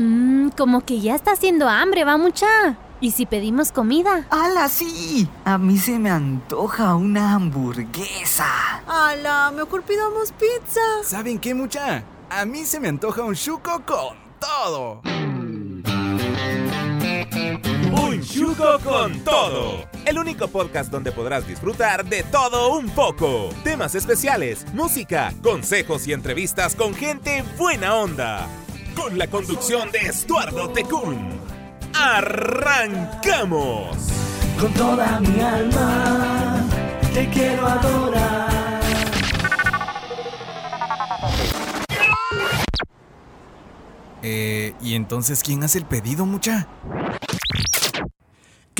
[0.00, 2.46] Mmm, como que ya está haciendo hambre, va mucha.
[3.02, 4.26] ¿Y si pedimos comida?
[4.30, 5.28] ¡Hala, sí!
[5.44, 8.46] A mí se me antoja una hamburguesa.
[8.86, 9.52] ¡Hala!
[9.54, 10.80] Mejor pidamos pizza.
[11.04, 12.02] ¿Saben qué, mucha?
[12.30, 15.02] A mí se me antoja un chuco con todo.
[17.92, 19.84] Un chuco con todo.
[20.06, 23.50] El único podcast donde podrás disfrutar de todo un poco.
[23.64, 28.48] Temas especiales, música, consejos y entrevistas con gente buena onda.
[28.94, 31.40] Con la conducción de Estuardo Tecún.
[31.94, 33.96] ¡Arrancamos!
[34.58, 36.64] Con toda mi alma
[37.12, 38.50] te quiero adorar.
[44.22, 46.68] Eh, ¿y entonces quién hace el pedido, mucha?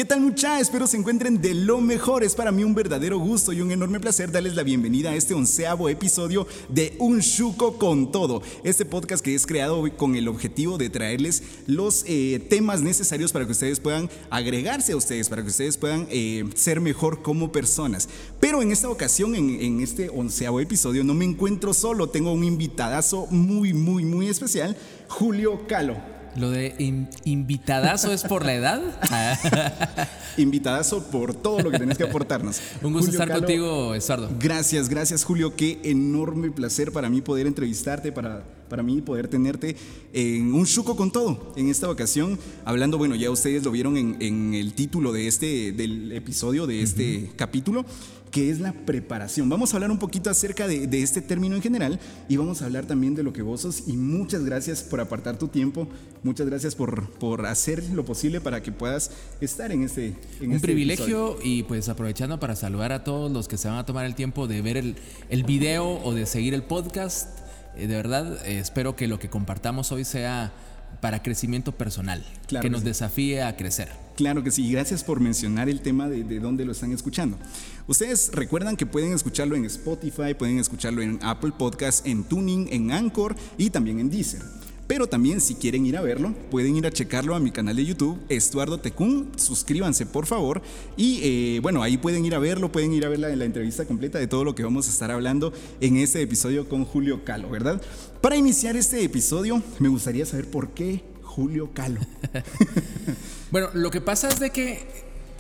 [0.00, 0.60] ¿Qué tal mucha?
[0.60, 2.24] Espero se encuentren de lo mejor.
[2.24, 5.34] Es para mí un verdadero gusto y un enorme placer darles la bienvenida a este
[5.34, 8.40] onceavo episodio de Un Chuco con Todo.
[8.64, 13.45] Este podcast que es creado con el objetivo de traerles los eh, temas necesarios para
[13.45, 18.09] que ustedes puedan agregarse a ustedes, para que ustedes puedan eh, ser mejor como personas.
[18.40, 22.09] Pero en esta ocasión, en, en este onceavo episodio, no me encuentro solo.
[22.09, 24.78] Tengo un invitadazo muy, muy, muy especial,
[25.09, 26.20] Julio Calo.
[26.36, 28.80] Lo de in- invitadazo es por la edad.
[30.37, 32.60] Invitadazo por todo lo que tenés que aportarnos.
[32.82, 34.30] Un gusto Julio estar Calo, contigo, Estuardo.
[34.38, 35.56] Gracias, gracias Julio.
[35.56, 39.76] Qué enorme placer para mí poder entrevistarte, para, para mí poder tenerte
[40.12, 41.52] en un chuco con todo.
[41.56, 45.72] En esta ocasión, hablando, bueno, ya ustedes lo vieron en, en el título de este,
[45.72, 47.84] del episodio, de este capítulo,
[48.30, 49.48] que es la preparación.
[49.48, 52.66] Vamos a hablar un poquito acerca de, de este término en general y vamos a
[52.66, 53.84] hablar también de lo que vos sos.
[53.88, 55.88] Y muchas gracias por apartar tu tiempo,
[56.22, 60.52] muchas gracias por, por hacer lo posible para que puedas estar en este en Un
[60.52, 61.38] este privilegio episodio.
[61.42, 64.47] y pues aprovechando para saludar a todos los que se van a tomar el tiempo
[64.47, 64.97] de ver el,
[65.28, 67.37] el video o de seguir el podcast.
[67.76, 70.53] Eh, de verdad, eh, espero que lo que compartamos hoy sea
[71.00, 72.87] para crecimiento personal, Claro que que nos sí.
[72.87, 73.88] desafíe a crecer.
[74.21, 77.38] Claro que sí, gracias por mencionar el tema de, de dónde lo están escuchando.
[77.87, 82.93] Ustedes recuerdan que pueden escucharlo en Spotify, pueden escucharlo en Apple Podcast, en Tuning, en
[82.93, 84.43] Anchor y también en Deezer.
[84.87, 87.87] Pero también si quieren ir a verlo, pueden ir a checarlo a mi canal de
[87.87, 89.31] YouTube, Estuardo Tecún.
[89.37, 90.61] Suscríbanse por favor.
[90.99, 93.87] Y eh, bueno, ahí pueden ir a verlo, pueden ir a ver la, la entrevista
[93.87, 97.49] completa de todo lo que vamos a estar hablando en este episodio con Julio Calo,
[97.49, 97.81] ¿verdad?
[98.21, 102.00] Para iniciar este episodio, me gustaría saber por qué Julio Calo.
[103.50, 104.81] Bueno, lo que pasa es de que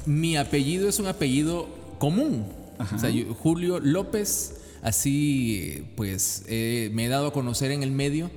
[0.06, 2.46] mi apellido es un apellido común.
[2.94, 7.90] O sea, yo- Julio López, así pues eh, me he dado a conocer en el
[7.90, 8.30] medio,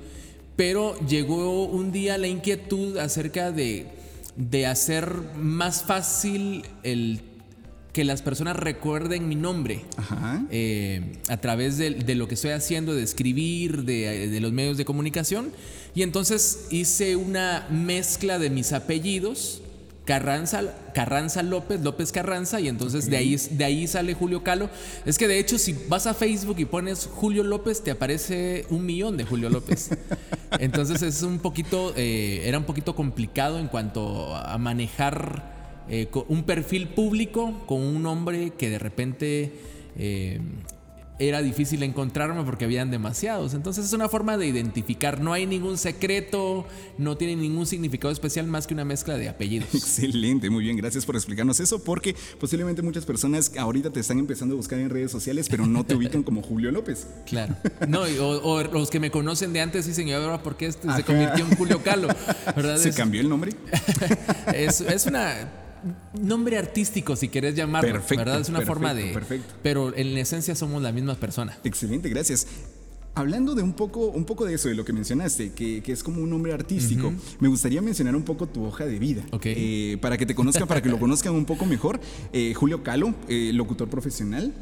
[0.56, 3.86] pero llegó un día la inquietud acerca de,
[4.36, 7.20] de hacer más fácil el
[7.94, 10.44] que las personas recuerden mi nombre Ajá.
[10.50, 14.76] eh, a través de, de lo que estoy haciendo, de escribir, de, de los medios
[14.76, 15.52] de comunicación.
[15.94, 19.62] Y entonces hice una mezcla de mis apellidos,
[20.04, 24.68] Carranza, Carranza López, López Carranza, y entonces de, ahí, de ahí sale Julio Calo.
[25.06, 28.84] Es que de hecho si vas a Facebook y pones Julio López, te aparece un
[28.84, 29.90] millón de Julio López.
[30.58, 35.54] Entonces es un poquito, eh, era un poquito complicado en cuanto a manejar
[35.88, 39.52] eh, un perfil público con un nombre que de repente
[39.98, 40.40] eh,
[41.18, 43.54] era difícil encontrarme porque habían demasiados.
[43.54, 45.20] Entonces es una forma de identificar.
[45.20, 46.66] No hay ningún secreto,
[46.98, 49.68] no tiene ningún significado especial más que una mezcla de apellidos.
[49.74, 54.54] Excelente, muy bien, gracias por explicarnos eso, porque posiblemente muchas personas ahorita te están empezando
[54.54, 57.06] a buscar en redes sociales, pero no te ubican como Julio López.
[57.26, 57.54] Claro.
[57.88, 60.92] No, o, o los que me conocen de antes dicen, ¿y ahora por qué este
[60.92, 62.08] se convirtió en Julio Calo?
[62.56, 62.76] ¿Verdad?
[62.78, 63.52] ¿Se Es- cambió el nombre?
[64.54, 65.48] es, es una
[66.20, 68.40] nombre artístico si querés llamarlo, Perfecto, ¿verdad?
[68.40, 69.54] Es una perfecto, forma de perfecto.
[69.62, 71.56] pero en esencia somos la misma persona.
[71.64, 72.46] Excelente, gracias.
[73.16, 76.02] Hablando de un poco, un poco de eso, de lo que mencionaste, que, que es
[76.02, 79.22] como un nombre artístico, me gustaría mencionar un poco tu hoja de vida.
[79.30, 79.42] Ok.
[79.46, 82.00] Eh, para que te conozcan, para que lo conozcan un poco mejor.
[82.32, 84.52] Eh, Julio Calo, eh, locutor profesional,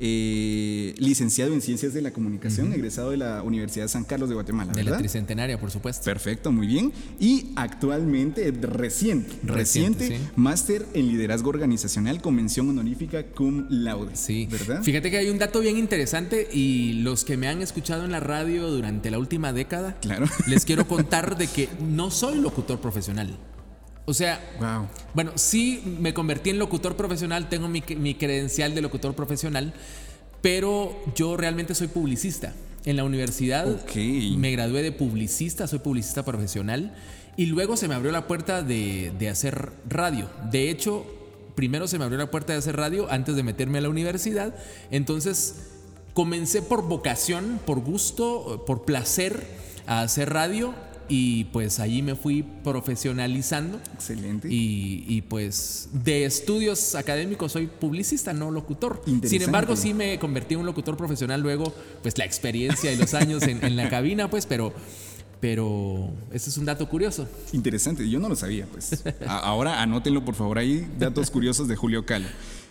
[0.00, 4.34] eh, licenciado en Ciencias de la Comunicación, egresado de la Universidad de San Carlos de
[4.34, 6.04] Guatemala, De la tricentenaria, por supuesto.
[6.04, 6.92] Perfecto, muy bien.
[7.18, 10.14] Y actualmente, reciente, reciente, Reciente, sí.
[10.36, 14.14] máster en liderazgo organizacional con mención honorífica cum laude.
[14.16, 14.82] Sí, ¿verdad?
[14.82, 18.20] Fíjate que hay un dato bien interesante y los que me han escuchado en la
[18.20, 20.26] radio durante la última década, Claro.
[20.46, 23.36] les quiero contar de que no soy locutor profesional.
[24.08, 24.88] O sea, Wow.
[25.12, 29.74] bueno, sí me convertí en locutor profesional, tengo mi, mi credencial de locutor profesional,
[30.40, 32.54] pero yo realmente soy publicista.
[32.86, 33.66] En la universidad
[34.38, 36.94] me gradué de publicista, soy publicista profesional
[37.36, 40.30] y luego se me abrió la puerta de, de hacer radio.
[40.50, 41.04] De hecho,
[41.54, 44.54] primero se me abrió la puerta de hacer radio antes de meterme a la universidad.
[44.90, 45.56] Entonces,
[46.14, 49.44] comencé por vocación, por gusto, por placer
[49.86, 50.74] a hacer radio
[51.08, 53.80] y pues allí me fui profesionalizando.
[53.94, 54.48] Excelente.
[54.52, 59.02] Y, y, pues de estudios académicos soy publicista, no locutor.
[59.24, 63.14] Sin embargo, sí me convertí en un locutor profesional luego, pues la experiencia y los
[63.14, 64.72] años en, en la cabina, pues, pero,
[65.40, 67.28] pero ese es un dato curioso.
[67.52, 69.02] Interesante, yo no lo sabía, pues.
[69.26, 72.26] A- Ahora anótenlo, por favor, ahí, datos curiosos de Julio Calo.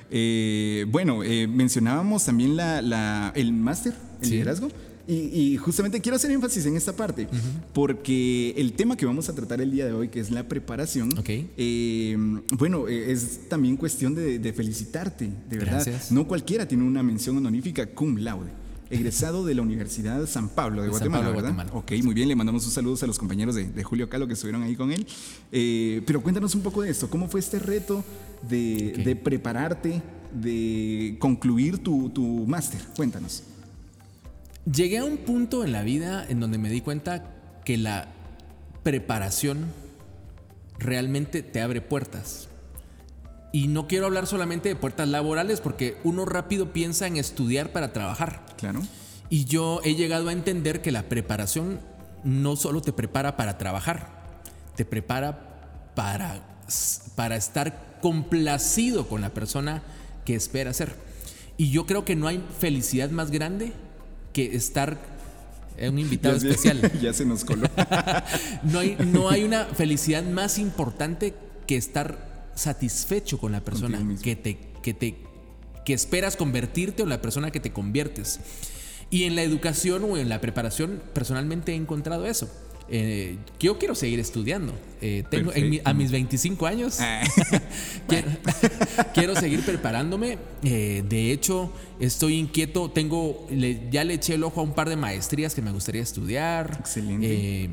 [0.09, 4.31] Eh, bueno, eh, mencionábamos también la, la- el máster, el Sí.
[4.33, 4.69] liderazgo.
[5.07, 5.13] Y,
[5.53, 7.29] y justamente quiero hacer énfasis en esta parte,
[7.73, 11.17] porque el tema que vamos a tratar el día de hoy, que es la preparación,
[11.17, 11.29] Ok.
[11.29, 12.17] eh,
[12.57, 15.83] bueno, eh, es también cuestión de, de felicitarte, de verdad.
[15.85, 16.11] Gracias.
[16.11, 18.49] No cualquiera tiene una mención honorífica cum laude.
[18.89, 21.53] Egresado de la Universidad San Pablo de Guatemala, Pablo ¿verdad?
[21.55, 21.77] Guatemala.
[21.77, 24.33] Ok, muy bien, le mandamos un saludo a los compañeros de, de Julio Calo que
[24.33, 25.05] estuvieron ahí con él.
[25.51, 28.03] Eh, pero cuéntanos un poco de esto, ¿cómo fue este reto
[28.49, 30.01] de, prepararte,
[30.33, 32.79] de concluir tu, tu máster?
[32.95, 33.43] Cuéntanos.
[34.71, 37.23] Llegué a un punto en la vida en donde me di cuenta
[37.63, 38.09] que la
[38.83, 39.71] preparación
[40.77, 42.49] realmente te abre puertas.
[43.53, 47.93] Y no quiero hablar solamente de puertas laborales porque uno rápido piensa en estudiar para
[47.93, 48.45] trabajar.
[48.57, 48.81] Claro.
[49.29, 51.79] Y yo he llegado a entender que la preparación
[52.25, 54.09] no solo te prepara para trabajar,
[54.75, 56.41] te prepara para,
[57.15, 59.81] para estar complacido con la persona
[60.25, 60.93] que espera ser.
[61.55, 63.71] Y yo creo que no hay felicidad más grande
[64.37, 64.99] que estar
[65.77, 66.91] eh, un invitado Ya especial.
[67.01, 67.67] ya se nos coló.
[68.63, 71.33] No hay, no hay una felicidad más importante
[71.65, 75.15] que estar satisfecho con la persona que te, que te
[75.85, 78.39] que esperas convertirte o la persona que te conviertes.
[79.09, 82.47] Y en la educación o en la preparación, personalmente he encontrado eso.
[82.89, 84.73] Eh, yo quiero seguir estudiando.
[85.01, 87.21] Eh, tengo, en mi- a mis 25 años Ah,
[88.07, 88.27] quiero,
[89.13, 90.37] quiero seguir preparándome.
[90.63, 92.89] Eh, de hecho, estoy inquieto.
[92.91, 96.01] Tengo, le- ya le eché el ojo a un par de maestrías que me gustaría
[96.01, 96.77] estudiar.
[96.79, 97.69] Excelente.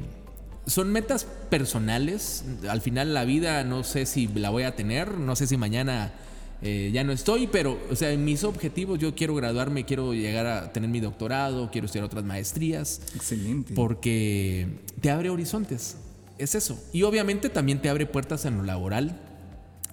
[0.67, 2.45] Son metas personales.
[2.69, 6.13] Al final la vida no sé si la voy a tener, no sé si mañana
[6.65, 10.47] eh, ya no estoy, pero o sea, en mis objetivos yo quiero graduarme, quiero llegar
[10.47, 13.75] a tener mi doctorado, quiero estudiar otras maestrías, excelente.
[13.75, 14.67] porque
[15.01, 15.99] te abre horizontes.
[16.39, 16.83] Es eso.
[16.93, 19.21] Y obviamente también te abre puertas en lo laboral,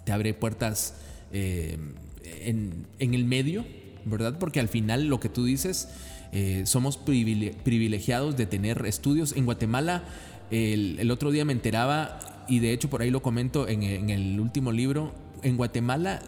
[0.06, 0.96] te abre puertas
[1.32, 1.78] eh,
[2.24, 3.64] en, en el medio,
[4.06, 4.40] ¿verdad?
[4.40, 5.90] Porque al final lo que tú dices,
[6.32, 9.34] eh, somos privile- privilegiados de tener estudios.
[9.36, 10.04] En Guatemala,
[10.50, 14.10] el, el otro día me enteraba, y de hecho por ahí lo comento en, en
[14.10, 15.14] el último libro,
[15.44, 16.22] en Guatemala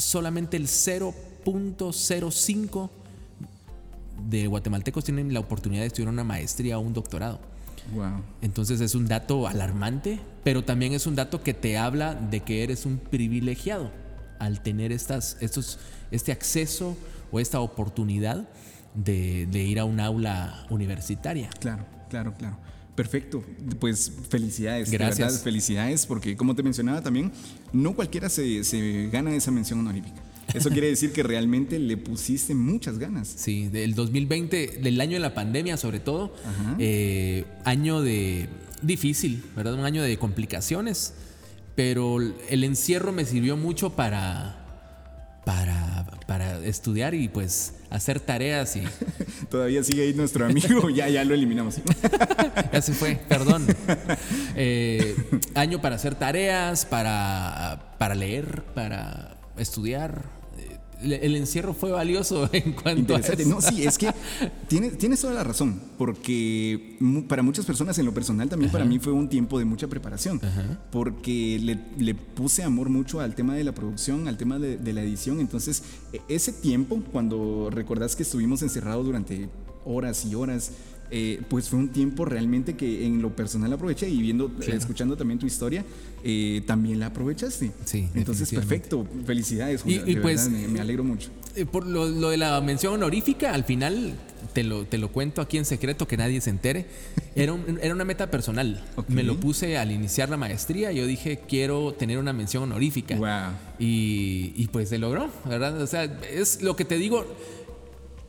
[0.00, 2.90] solamente el 0.05
[4.28, 7.40] de guatemaltecos tienen la oportunidad de estudiar una maestría o un doctorado.
[7.94, 8.22] Wow.
[8.42, 12.62] Entonces es un dato alarmante, pero también es un dato que te habla de que
[12.62, 13.90] eres un privilegiado
[14.38, 15.78] al tener estas, estos,
[16.10, 16.96] este acceso
[17.32, 18.48] o esta oportunidad
[18.94, 21.50] de, de ir a un aula universitaria.
[21.60, 22.56] Claro, claro, claro.
[22.94, 23.42] Perfecto.
[23.78, 24.90] Pues felicidades.
[24.90, 25.18] de Gracias.
[25.28, 27.32] verdad, felicidades, porque como te mencionaba también,
[27.72, 30.22] no cualquiera se, se gana esa mención honorífica.
[30.54, 33.28] Eso quiere decir que realmente le pusiste muchas ganas.
[33.28, 36.34] Sí, del 2020, del año de la pandemia sobre todo,
[36.78, 38.48] eh, año de
[38.82, 39.74] difícil, ¿verdad?
[39.74, 41.14] Un año de complicaciones,
[41.74, 44.59] pero el encierro me sirvió mucho para,
[45.50, 48.84] para, para estudiar y pues hacer tareas y
[49.50, 51.80] Todavía sigue ahí nuestro amigo, ya, ya lo eliminamos.
[52.72, 53.66] ya se fue, perdón.
[54.56, 55.16] Eh,
[55.54, 60.22] año para hacer tareas, para, para leer, para estudiar.
[61.02, 63.32] El encierro fue valioso en cuanto a eso.
[63.46, 64.10] No, sí, es que
[64.68, 66.96] tienes, tienes toda la razón, porque
[67.28, 70.40] para muchas personas en lo personal también para mí fue un tiempo de mucha preparación,
[70.90, 74.92] porque le, le puse amor mucho al tema de la producción, al tema de, de
[74.92, 79.48] la edición, entonces e- ese tiempo, cuando recordás que estuvimos encerrados durante
[79.84, 80.72] horas y horas,
[81.10, 84.74] eh, pues fue un tiempo realmente que en lo personal aproveché y viendo, Claro.
[84.74, 85.84] escuchando también tu historia,
[86.22, 87.72] eh, también la aprovechaste.
[87.84, 89.06] Sí, Entonces, perfecto.
[89.26, 91.30] Felicidades, Y- Julia, y de pues, verdad, me, me alegro mucho.
[91.56, 94.14] Eh, Por lo, lo de la mención honorífica, al final
[94.54, 96.86] te lo, te lo cuento aquí en secreto, que nadie se entere.
[97.36, 98.84] Era, un- era una meta personal.
[99.06, 100.90] Me lo puse al iniciar la maestría.
[100.90, 103.14] Yo dije, quiero tener una mención honorífica.
[103.16, 103.56] Wow.
[103.78, 105.80] Y, y pues se logró, ¿verdad?
[105.80, 107.24] O sea, es lo que te digo.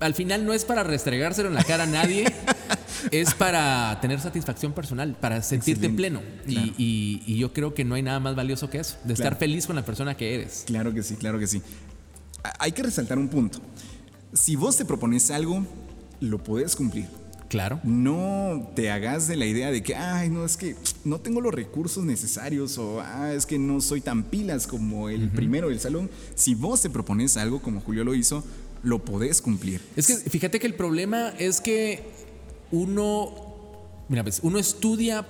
[0.01, 2.25] Al final no es para restregárselo en la cara a nadie,
[3.11, 6.21] es para tener satisfacción personal, para sentirte Excelente, pleno.
[6.47, 6.73] Y- claro.
[6.77, 9.67] Y, y yo creo que no hay nada más valioso que eso, de estar feliz
[9.67, 10.63] con la persona que eres.
[10.65, 11.61] Claro que sí, claro que sí.
[12.59, 13.59] Hay que resaltar un punto.
[14.33, 15.65] Si vos te propones algo,
[16.19, 17.07] lo puedes cumplir.
[17.49, 17.81] Claro.
[17.83, 21.53] No te hagas de la idea de que, ay, no, es que no tengo los
[21.53, 26.09] recursos necesarios o, ah, es que no soy tan pilas como el primero del salón.
[26.33, 28.41] Si vos te propones algo como Julio lo hizo,
[28.83, 29.81] lo podés cumplir.
[29.95, 32.03] Es que fíjate que el problema es que
[32.71, 33.33] uno,
[34.09, 35.25] mira, pues uno estudia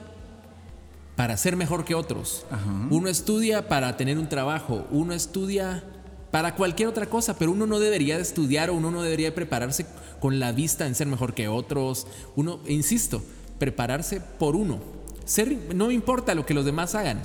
[1.15, 2.45] para ser mejor que otros.
[2.89, 5.83] Uno estudia para tener un trabajo, uno estudia
[6.31, 9.33] para cualquier otra cosa, pero uno no debería de estudiar o uno no debería de
[9.33, 9.85] prepararse
[10.19, 12.07] con la vista en ser mejor que otros.
[12.35, 13.21] Uno, insisto,
[13.59, 14.79] prepararse por uno.
[15.25, 17.21] Ser, no importa lo que los demás hagan.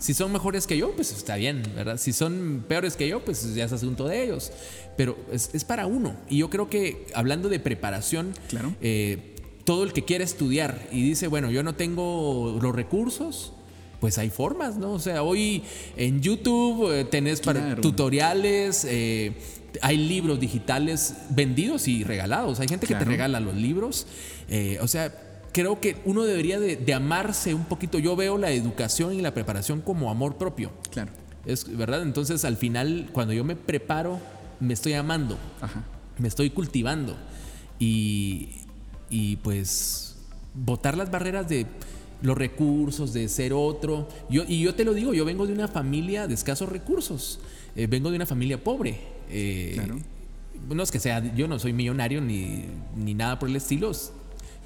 [0.00, 1.96] Si son mejores que yo, pues está bien, ¿verdad?
[1.96, 4.52] Si son peores que yo, pues ya es asunto de ellos.
[4.96, 6.14] Pero es, es para uno.
[6.28, 8.74] Y yo creo que hablando de preparación, Claro.
[8.80, 9.34] eh,
[9.64, 13.52] todo el que quiere estudiar y dice, bueno, yo no tengo los recursos,
[14.00, 14.92] pues hay formas, ¿no?
[14.92, 15.62] O sea, hoy
[15.96, 19.32] en YouTube eh, tenés para tutoriales, eh,
[19.82, 22.60] hay libros digitales vendidos y regalados.
[22.60, 24.06] Hay gente que te regala los libros.
[24.48, 25.12] Eh, o sea,
[25.56, 27.98] creo que uno debería de, de amarse un poquito.
[27.98, 30.70] Yo veo la educación y la preparación como amor propio.
[30.90, 31.12] Claro.
[31.46, 32.02] Es verdad.
[32.02, 34.20] Entonces, al final, cuando yo me preparo,
[34.60, 35.82] me estoy amando Ajá.
[36.18, 37.16] me estoy cultivando
[37.78, 38.48] y,
[39.08, 40.16] y pues
[40.54, 41.66] botar las barreras de
[42.20, 44.08] los recursos, de ser otro.
[44.28, 47.38] Yo, y yo te lo digo, yo vengo de una familia de escasos recursos,
[47.76, 48.98] Eh, vengo de una familia pobre.
[49.30, 49.96] Eh, Claro.
[50.70, 52.64] No es que sea, yo no soy millonario ni,
[52.96, 53.92] ni nada por el estilo.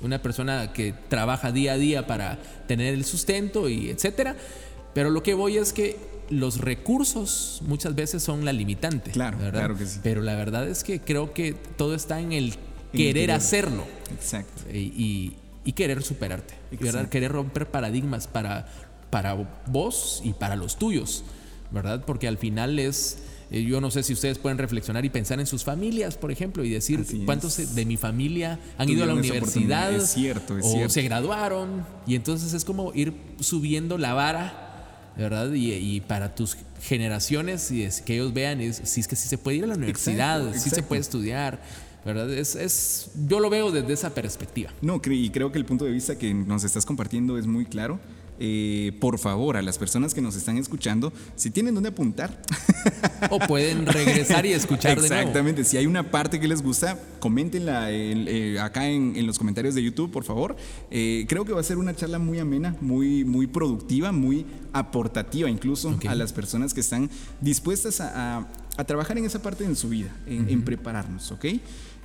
[0.03, 4.37] Una persona que trabaja día a día para tener el sustento y etcétera.
[4.95, 5.97] Pero lo que voy es que
[6.31, 9.11] los recursos muchas veces son la limitante.
[9.11, 9.61] Claro, ¿verdad?
[9.61, 10.01] claro que sí.
[10.03, 12.55] Pero la verdad es que creo que todo está en el
[12.93, 14.63] querer hacerlo Exacto.
[14.73, 16.55] y, y- y querer superarte.
[16.81, 17.09] ¿verdad?
[17.11, 18.67] Querer romper paradigmas para,
[19.11, 19.35] para
[19.67, 21.23] vos y para los tuyos,
[21.71, 22.03] ¿verdad?
[22.07, 23.19] Porque al final es,
[23.51, 26.65] eh, yo no sé si ustedes pueden reflexionar y pensar en sus familias, por ejemplo,
[26.65, 27.75] y decir Así cuántos es.
[27.75, 29.95] de mi familia han ido a la universidad oportunidad.
[29.95, 30.91] Es cierto, es o cierto.
[30.91, 31.85] se graduaron.
[32.07, 34.67] Y entonces es como ir subiendo la vara.
[35.17, 35.53] ¿Verdad?
[35.53, 39.29] Y, y para tus generaciones, y es que ellos vean es, si es que sí
[39.29, 40.89] se puede ir a la universidad, si se exacto.
[40.89, 41.61] puede estudiar,
[42.07, 42.33] ¿verdad?
[42.33, 44.73] Es, es, yo lo veo desde esa perspectiva.
[44.81, 47.99] No, y creo que el punto de vista que nos estás compartiendo es muy claro.
[48.43, 52.41] Eh, por favor, a las personas que nos están escuchando, si tienen dónde apuntar,
[53.31, 55.21] O pueden regresar y escuchar de nuevo.
[55.21, 59.39] Exactamente, si hay una parte que les gusta, coméntenla en- eh, acá en, en los
[59.39, 60.57] comentarios de YouTube, por favor.
[60.91, 65.51] Eh, creo que va a ser una charla muy amena, muy, muy productiva, muy aportativa
[65.51, 67.11] incluso a las personas que están
[67.43, 71.45] dispuestas a, a- a trabajar en esa parte de su vida, en, en prepararnos, ¿ok?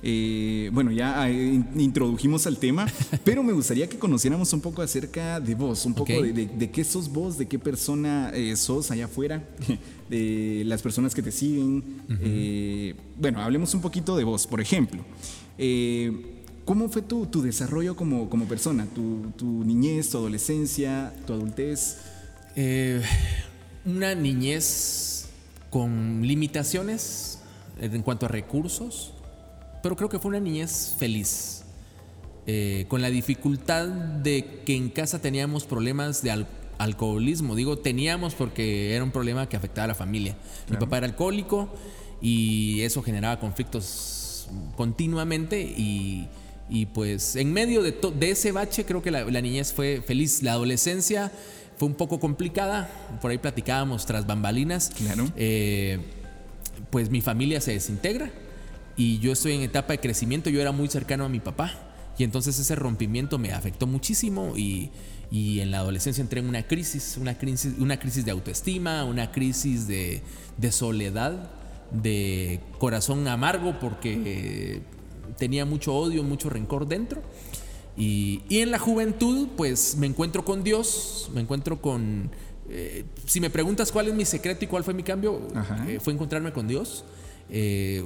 [0.02, 2.86] Eh, bueno, ya eh, in- introdujimos al tema,
[3.24, 6.70] pero me gustaría que conociéramos un poco acerca de vos, un poco de, de- de
[6.70, 9.42] qué sos vos, de qué persona eh, sos allá afuera,
[10.10, 11.82] de las personas que te siguen.
[12.20, 15.02] Eh, bueno, hablemos un poquito de vos, por ejemplo.
[15.58, 16.32] eh,
[16.66, 18.86] ¿Cómo fue tu, tu desarrollo como, como persona?
[18.92, 21.98] Tu, tu niñez, tu adolescencia, tu adultez?
[22.56, 23.00] Eh,
[23.84, 25.26] una niñez
[25.70, 27.38] con limitaciones
[27.80, 29.12] en cuanto a recursos,
[29.86, 31.62] pero creo que fue una niñez feliz.
[32.48, 37.54] Eh, con la dificultad de que en casa teníamos problemas de al- alcoholismo.
[37.54, 40.36] Digo teníamos porque era un problema que afectaba a la familia.
[40.68, 41.68] Mi papá era alcohólico
[42.20, 46.28] y eso generaba conflictos continuamente y,
[46.68, 50.42] y pues en medio de, de ese bache creo que la, la niñez fue feliz.
[50.42, 51.32] La adolescencia
[51.78, 52.88] fue un poco complicada,
[53.22, 54.90] por ahí platicábamos tras bambalinas.
[54.96, 55.26] Claro.
[55.36, 55.98] Eh,
[56.90, 58.30] pues mi familia se desintegra
[58.96, 61.72] y yo estoy en etapa de crecimiento, yo era muy cercano a mi papá
[62.18, 64.90] y entonces ese rompimiento me afectó muchísimo y,
[65.30, 69.30] y en la adolescencia entré en una crisis, una crisis, una crisis de autoestima, una
[69.32, 70.22] crisis de,
[70.56, 71.50] de soledad,
[71.90, 74.80] de corazón amargo porque
[75.38, 77.22] tenía mucho odio, mucho rencor dentro.
[77.98, 82.30] Y, y en la juventud, pues me encuentro con Dios, me encuentro con...
[82.68, 85.40] eh, si me preguntas cuál es mi secreto y cuál fue mi cambio,
[85.86, 87.04] eh, fue encontrarme con Dios.
[87.48, 88.04] Eh,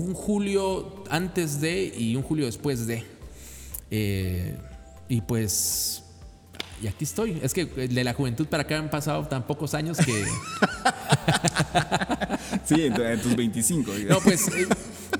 [0.00, 3.04] un julio antes de y un julio después de.
[3.90, 4.56] Eh,
[5.08, 6.02] y pues...
[6.82, 7.38] Y aquí estoy.
[7.42, 10.24] Es que de la juventud para acá han pasado tan pocos años que...
[12.64, 13.92] Sí, en, tu- en tus 25.
[14.08, 14.66] No, pues eh,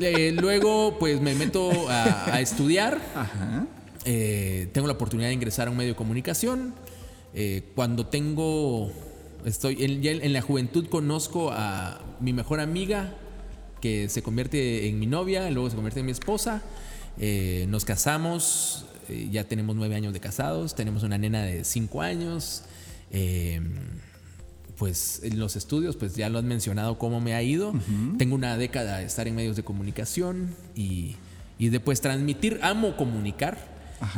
[0.00, 3.00] eh, luego pues me meto a, a estudiar.
[3.14, 3.66] Ajá.
[4.04, 6.74] Eh, tengo la oportunidad de ingresar a un medio de comunicación.
[7.74, 8.92] Cuando tengo,
[9.44, 13.12] estoy en la juventud conozco a mi mejor amiga
[13.84, 16.62] que se convierte en mi novia, luego se convierte en mi esposa.
[17.20, 22.00] Eh, nos casamos, eh, ya tenemos nueve años de casados, tenemos una nena de cinco
[22.00, 22.62] años.
[23.10, 23.60] Eh,
[24.78, 27.74] pues en los estudios, pues ya lo han mencionado cómo me ha ido.
[28.16, 31.16] Tengo una década de estar en medios de comunicación y,
[31.58, 33.73] y de pues transmitir, amo comunicar.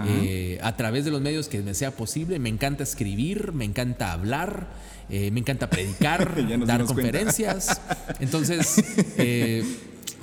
[0.06, 2.38] Eh, a través de los medios que me sea posible.
[2.38, 4.66] Me encanta escribir, me encanta hablar,
[5.08, 6.34] eh, me encanta predicar,
[6.66, 6.84] dar cuenta.
[6.86, 7.80] conferencias.
[8.18, 8.82] Entonces,
[9.18, 9.64] eh,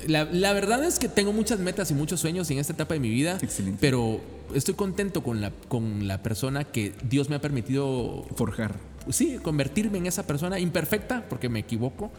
[0.07, 2.99] la, la verdad es que tengo muchas metas y muchos sueños en esta etapa de
[2.99, 3.77] mi vida, Excelente.
[3.79, 4.19] pero
[4.53, 8.75] estoy contento con la, con la persona que Dios me ha permitido, Forjar.
[9.09, 12.11] sí, convertirme en esa persona imperfecta, porque me equivoco,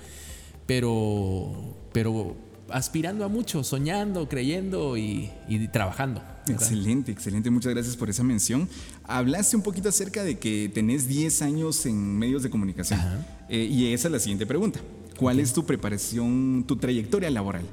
[0.66, 2.34] pero, pero
[2.70, 6.20] aspirando a mucho, soñando, creyendo y, y trabajando.
[6.46, 6.62] ¿verdad?
[6.62, 7.50] Excelente, excelente.
[7.50, 8.68] Muchas gracias por esa mención.
[9.04, 13.00] Hablaste un poquito acerca de que tenés 10 años en medios de comunicación.
[13.48, 14.80] Eh, y esa es la siguiente pregunta.
[15.16, 17.64] ¿Cuál es tu preparación, tu trayectoria laboral?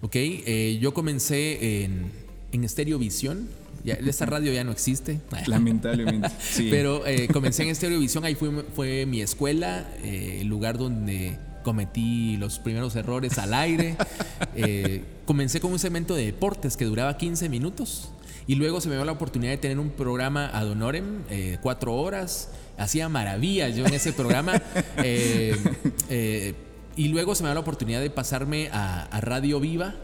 [0.00, 2.10] Ok, eh, yo comencé en,
[2.52, 3.48] en Estereovisión.
[3.84, 5.20] Ya, esta radio ya no existe.
[5.46, 6.28] Lamentablemente.
[6.40, 6.68] Sí.
[6.70, 12.58] Pero eh, comencé en Estereovisión, ahí fue, fue mi escuela, el lugar donde cometí los
[12.58, 13.96] primeros errores al aire.
[14.60, 18.08] Eh, comencé con un segmento de deportes que duraba 15 minutos.
[18.46, 21.94] Y luego se me dio la oportunidad de tener un programa ad honorem, eh, cuatro
[21.94, 22.48] horas.
[22.78, 24.60] Hacía maravillas yo en ese programa.
[26.10, 26.54] Eh,
[26.96, 29.94] y luego se me dio la oportunidad de pasarme a, a Radio Viva.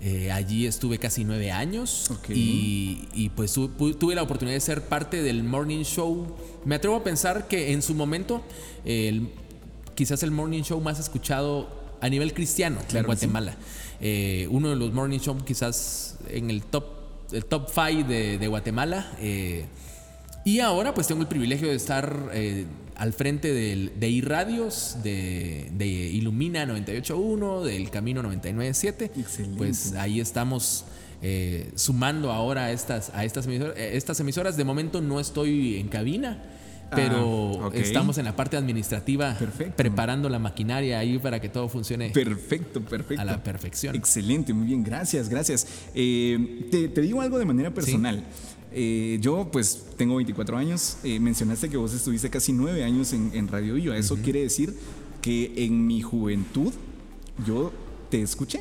[0.00, 4.60] Eh, allí estuve casi nueve años y, y, pues tu- pu- tuve la oportunidad de
[4.60, 6.36] ser parte del morning show.
[6.64, 8.42] Me atrevo a pensar que en su momento
[8.84, 9.28] el-
[9.94, 11.68] quizás el morning show más escuchado
[12.00, 13.06] a nivel cristiano en Claro sí.
[13.06, 13.56] Guatemala.
[14.00, 16.84] Eh, uno de los morning show quizás en el top
[17.32, 19.10] el top 5 de, de Guatemala.
[19.18, 19.64] eh,
[20.44, 25.70] y ahora pues tengo el privilegio de estar eh, al frente del- de iRadios, de,
[25.72, 29.10] de Ilumina 98.1, del Camino 99.7.
[29.18, 29.56] Excelente.
[29.56, 30.84] Pues ahí estamos
[31.22, 34.56] eh, sumando ahora a estas, a estas emisoras, estas emisoras.
[34.56, 36.42] De momento no estoy en cabina,
[36.94, 37.74] pero Ah, ok.
[37.74, 39.74] estamos en la parte administrativa Perfecto.
[39.76, 43.20] preparando la maquinaria ahí para que todo funcione Perfecto, perfecto.
[43.20, 43.94] a la perfección.
[43.96, 45.66] Excelente, muy bien, gracias, gracias.
[45.94, 48.24] Eh, te, te digo algo de manera personal.
[48.74, 53.30] Eh, yo pues tengo 24 años, Eh, mencionaste que vos estuviste casi 9 años en,
[53.34, 54.74] en Radio Viva, eso quiere decir
[55.20, 56.72] que en mi juventud
[57.46, 57.72] yo
[58.10, 58.60] te escuché.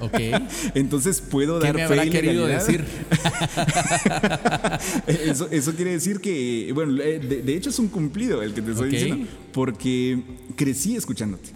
[0.00, 0.20] Ok.
[0.74, 2.84] Entonces puedo ¿Qué dar me fe habrá querido decir?
[5.06, 8.62] eso, eso quiere decir que, bueno, eh, de, de hecho es un cumplido el que
[8.62, 10.22] te estoy diciendo, porque
[10.56, 11.50] crecí escuchándote,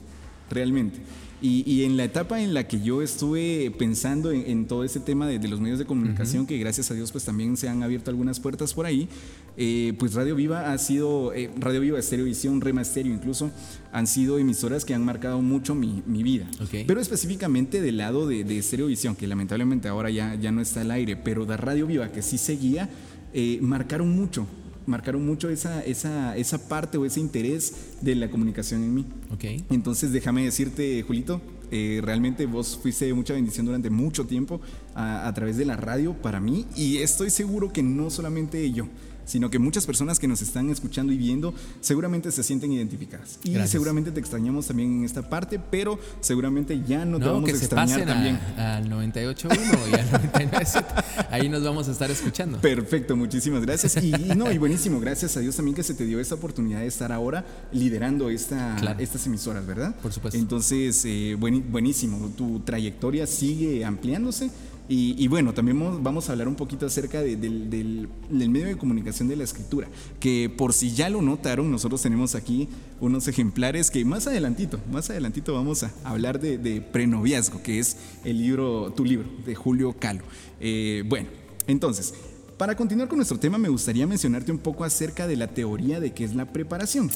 [0.50, 0.98] realmente.
[1.40, 4.98] Y, y en la etapa en la que yo estuve pensando en, en todo ese
[4.98, 7.82] tema de, de los medios de comunicación, que gracias a Dios pues también se han
[7.84, 9.08] abierto algunas puertas por ahí,
[9.56, 13.50] eh, pues Radio Viva ha sido, eh, Radio Viva, Estereovisión, Rema Estéreo incluso,
[13.92, 16.48] han sido emisoras que han marcado mucho mi, mi vida.
[16.86, 20.90] Pero específicamente del lado de, de Estereovisión, que lamentablemente ahora ya, ya no está al
[20.90, 22.88] aire, pero de Radio Viva, que sí seguía,
[23.32, 24.46] eh, marcaron mucho,
[24.88, 29.06] marcaron mucho esa, esa, esa parte o ese interés de la comunicación en mí.
[29.32, 29.44] Ok.
[29.70, 34.60] Entonces déjame decirte, Julito, eh, realmente vos fuiste mucha bendición durante mucho tiempo
[34.94, 38.88] a, a través de la radio para mí y estoy seguro que no solamente yo,
[39.28, 43.38] sino que muchas personas que nos están escuchando y viendo seguramente se sienten identificadas.
[43.44, 43.70] Y Gracias.
[43.70, 47.52] seguramente te extrañamos también en esta parte, pero seguramente ya no, te No, vamos que
[47.54, 48.40] a se extrañar pasen también.
[48.56, 50.84] a- al 98.1 y al 99.7.
[51.30, 52.58] Ahí nos vamos a estar escuchando.
[52.60, 54.02] Perfecto, muchísimas gracias.
[54.02, 56.80] Y, y no, y buenísimo, gracias a Dios también que se te dio esta oportunidad
[56.80, 58.98] de estar ahora liderando esta, Claro.
[59.00, 59.94] estas emisoras, ¿verdad?
[59.96, 60.38] Por supuesto.
[60.38, 64.50] Entonces, eh, bueni- buenísimo, tu trayectoria sigue ampliándose.
[64.90, 68.78] Y, bueno, también vamos, a hablar un poquito acerca de- del, del- del medio de
[68.78, 69.86] comunicación de la escritura,
[70.18, 75.10] que por si ya lo notaron, nosotros tenemos aquí unos ejemplares que más adelantito, más
[75.10, 79.92] adelantito vamos a hablar de, de prenoviazgo, que es el libro, tu libro, de Julio
[79.92, 80.22] Calo.
[80.58, 81.28] Eh, bueno,
[81.66, 82.14] entonces,
[82.58, 86.12] para continuar con nuestro tema, me gustaría mencionarte un poco acerca de la teoría de
[86.12, 87.08] qué es la preparación.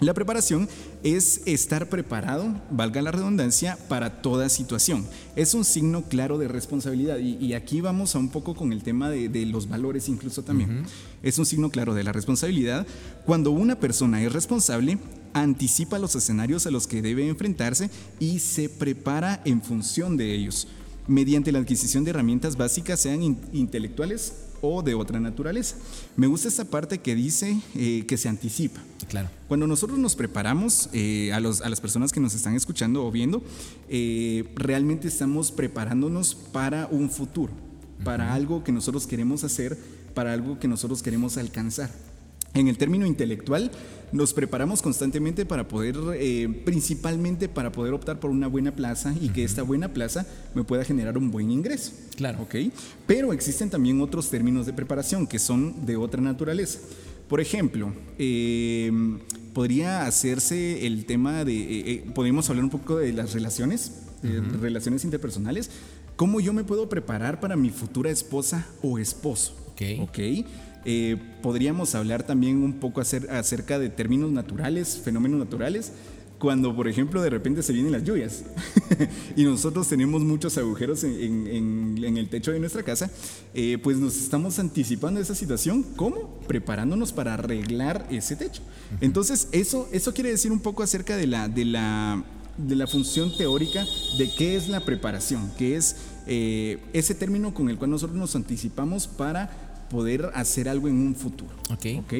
[0.00, 0.68] La preparación
[1.04, 5.06] es estar preparado, valga la redundancia, para toda situación.
[5.36, 8.82] Es un signo claro de responsabilidad y, y aquí vamos a un poco con el
[8.82, 10.82] tema de, de los valores incluso también.
[11.22, 12.84] Es un signo claro de la responsabilidad.
[13.26, 14.98] Cuando una persona es responsable,
[15.34, 20.66] anticipa los escenarios a los que debe enfrentarse y se prepara en función de ellos,
[21.06, 25.76] mediante la adquisición de herramientas básicas, sean in- intelectuales o de otra naturaleza.
[26.16, 28.80] Me gusta esta parte que dice eh, que se anticipa.
[29.08, 29.28] Claro.
[29.48, 33.10] Cuando nosotros nos preparamos, eh, a, los- a las personas que nos están escuchando o
[33.10, 33.42] viendo,
[33.88, 37.52] eh, realmente estamos preparándonos para un futuro,
[38.04, 39.78] para algo que nosotros queremos hacer,
[40.14, 41.90] para algo que nosotros queremos alcanzar.
[42.54, 43.70] En el término intelectual,
[44.12, 49.28] nos preparamos constantemente para poder, eh, principalmente para poder optar por una buena plaza y
[49.28, 51.92] que esta buena plaza me pueda generar un buen ingreso.
[52.16, 52.42] Claro.
[52.42, 52.56] ¿ok?
[53.06, 56.80] Pero existen también otros términos de preparación que son de otra naturaleza.
[57.28, 58.90] Por ejemplo, eh,
[59.52, 64.40] podría hacerse el tema de, eh, eh, podríamos hablar un poco de las relaciones, eh,
[64.60, 65.70] relaciones interpersonales,
[66.16, 69.56] cómo yo me puedo preparar para mi futura esposa o esposo.
[69.72, 69.82] Ok.
[70.00, 70.18] ¿ok?
[70.84, 75.92] Eh, podríamos hablar también un poco acer- acerca de términos naturales, fenómenos naturales,
[76.38, 78.44] cuando, por ejemplo, de repente se vienen las lluvias
[79.36, 83.10] y nosotros tenemos muchos agujeros en, en- en- el techo de nuestra casa,
[83.52, 85.82] eh, pues nos estamos anticipando esa situación.
[85.96, 86.40] ¿Cómo?
[86.48, 88.62] Preparándonos para arreglar ese techo.
[89.02, 92.24] Entonces, eso, eso quiere decir un poco acerca de la, de la,
[92.56, 93.84] de la función teórica
[94.16, 98.34] de qué es la preparación, que es eh, ese término con el cual nosotros nos
[98.34, 99.59] anticipamos para
[99.90, 101.50] poder hacer algo en un futuro.
[101.70, 101.86] Ok.
[102.04, 102.14] ¿ok?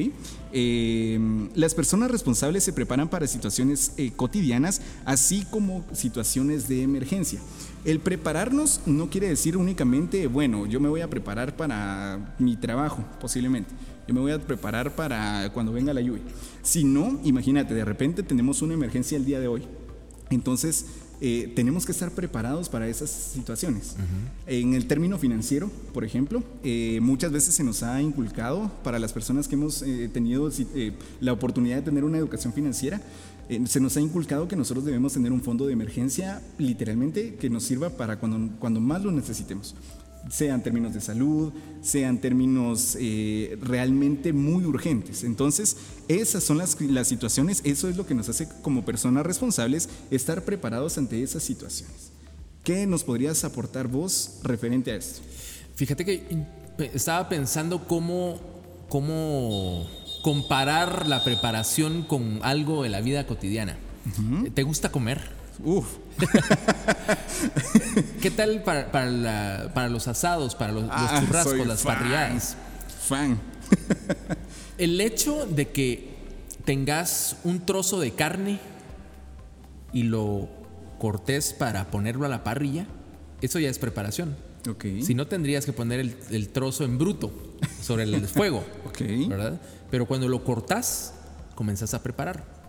[0.53, 7.39] Eh, las personas responsables se preparan para situaciones eh, cotidianas, así como situaciones de emergencia.
[7.83, 13.03] El prepararnos no quiere decir únicamente, bueno, yo me voy a preparar para mi trabajo,
[13.19, 13.71] posiblemente.
[14.07, 16.21] Yo me voy a preparar para cuando venga la lluvia.
[16.61, 19.63] Si no, imagínate, de repente tenemos una emergencia el día de hoy.
[20.29, 20.85] Entonces,
[21.21, 23.95] eh, tenemos que estar preparados para esas situaciones.
[24.47, 29.13] En el término financiero, por ejemplo, eh, muchas veces se nos ha inculcado para las
[29.13, 33.01] personas que hemos eh, tenido eh, la oportunidad de tener una educación financiera,
[33.49, 37.49] eh, se nos ha inculcado que nosotros debemos tener un fondo de emergencia literalmente que
[37.49, 39.75] nos sirva para cuando, cuando más lo necesitemos
[40.29, 45.23] sea en términos de salud, sea en términos eh, realmente muy urgentes.
[45.23, 49.89] Entonces, esas son las, las situaciones, eso es lo que nos hace como personas responsables
[50.11, 52.11] estar preparados ante esas situaciones.
[52.63, 55.21] ¿Qué nos podrías aportar vos referente a esto?
[55.75, 56.45] Fíjate que
[56.93, 58.39] estaba pensando cómo,
[58.89, 59.87] cómo
[60.21, 63.77] comparar la preparación con algo de la vida cotidiana.
[64.53, 65.40] ¿Te gusta comer?
[65.63, 65.87] Uf,
[68.21, 71.81] ¿Qué tal para, para, la- para los asados, para los, los ah, churrascos, soy las
[71.81, 72.55] fan, parrilladas?
[73.07, 73.39] Fan.
[74.77, 76.09] El hecho de que
[76.65, 78.59] tengas un trozo de carne
[79.93, 80.49] y lo
[80.99, 82.85] cortes para ponerlo a la parrilla,
[83.41, 84.35] eso ya es preparación.
[84.69, 84.85] Ok.
[85.03, 87.31] Si no, tendrías que poner el, el trozo en bruto
[87.81, 88.63] sobre el fuego.
[88.87, 89.01] Ok.
[89.27, 89.59] ¿Verdad?
[89.89, 91.13] Pero cuando lo cortas,
[91.55, 92.60] comenzás a preparar.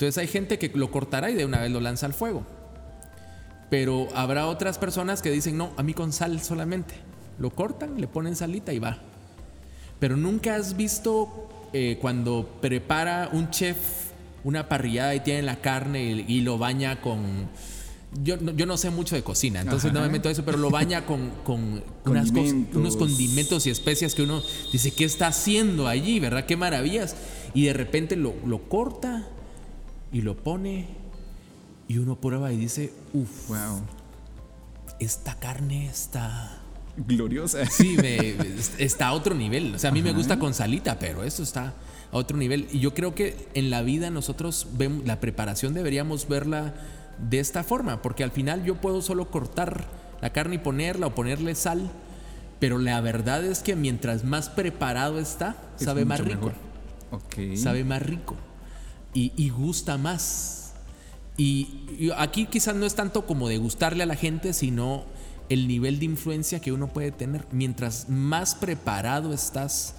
[0.00, 2.46] Entonces hay gente que lo cortará y de una vez lo lanza al fuego.
[3.68, 6.94] Pero habrá otras personas que dicen, no, a mí con sal solamente.
[7.38, 8.98] Lo cortan, le ponen salita y va.
[9.98, 13.76] Pero nunca has visto eh, cuando prepara un chef
[14.42, 17.20] una parrillada y tiene la carne y, y lo baña con...
[18.24, 20.56] Yo, no- yo no sé mucho de cocina, entonces no me meto a eso, pero
[20.56, 22.76] lo baña con, con unas cos- Condimentos.
[22.76, 26.18] unos condimentos y especias que uno dice, ¿qué está haciendo allí?
[26.20, 26.46] ¿Verdad?
[26.46, 27.14] Qué maravillas.
[27.52, 29.28] Y de repente lo, lo corta
[30.12, 30.86] y lo pone
[31.88, 33.82] y uno prueba y dice, uff, Wow.
[34.98, 36.56] esta carne está...
[36.96, 37.64] Gloriosa.
[37.66, 38.36] Sí, me-
[38.78, 39.74] está a otro nivel.
[39.74, 41.74] O sea, a mí me gusta con salita, pero eso está
[42.12, 42.68] a otro nivel.
[42.72, 46.74] Y yo creo que en la vida nosotros vemos la preparación deberíamos verla
[47.30, 49.86] de esta forma, porque al final yo puedo solo cortar
[50.20, 51.90] la carne y ponerla o ponerle sal,
[52.58, 56.50] pero la verdad es que mientras más preparado está, Es sabe más rico.
[57.10, 57.56] mejor.
[57.56, 58.36] Sabe más rico
[59.14, 60.72] y, y gusta más.
[61.36, 65.04] Y, y aquí quizás no es tanto como de gustarle a la gente, sino
[65.48, 67.46] el nivel de influencia que uno puede tener.
[67.50, 69.94] Mientras más preparado estás,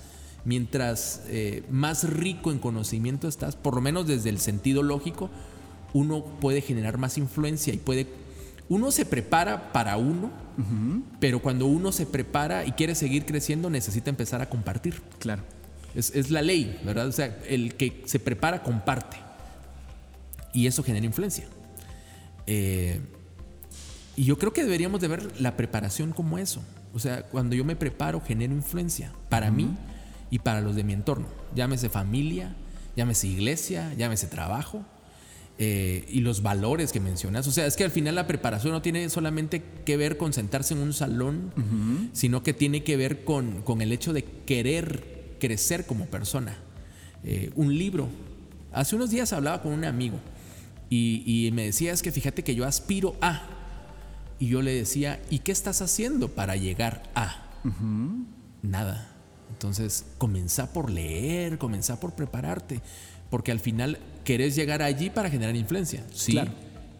[0.45, 5.29] mientras eh, más rico en conocimiento estás, por lo menos desde el sentido lógico,
[5.93, 8.07] uno puede generar más influencia y puede...
[8.69, 10.31] Uno se prepara para uno,
[11.19, 15.01] pero cuando uno se prepara y quiere seguir creciendo, necesita empezar a compartir.
[15.19, 15.43] Claro.
[15.95, 17.07] Es, es la ley, ¿verdad?
[17.07, 19.17] O sea, el que se prepara comparte.
[20.53, 21.45] Y eso genera influencia.
[22.47, 22.99] Eh,
[24.15, 26.61] y yo creo que deberíamos de ver la preparación como eso.
[26.93, 29.69] O sea, cuando yo me preparo, genero influencia para mí
[30.29, 31.27] y para los de mi entorno.
[31.55, 32.55] Llámese familia,
[32.95, 34.85] llámese iglesia, llámese trabajo.
[35.63, 37.47] eh, y los valores que mencionas.
[37.47, 40.73] O sea, es que al final la preparación no tiene solamente que ver con sentarse
[40.73, 45.10] en un salón, sino que tiene que ver con, con el hecho de querer
[45.41, 46.55] crecer como persona.
[47.25, 48.07] Eh, un libro.
[48.71, 50.17] Hace unos días hablaba con un amigo
[50.89, 53.41] y, y me decía, es que fíjate que yo aspiro a.
[54.39, 57.45] Y yo le decía, ¿y qué estás haciendo para llegar a?
[58.61, 59.15] Nada.
[59.51, 62.81] Entonces, comenzá por leer, comenzá por prepararte,
[63.29, 66.03] porque al final querés llegar allí para generar influencia.
[66.13, 66.31] Sí.
[66.31, 66.51] Claro.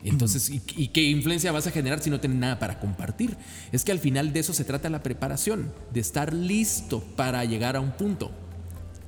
[0.04, 3.38] Entonces, ¿y, y qué influencia vas a generar si no tienes nada para compartir?
[3.72, 7.76] Es que al final de eso se trata la preparación, de estar listo para llegar
[7.76, 8.32] a un punto.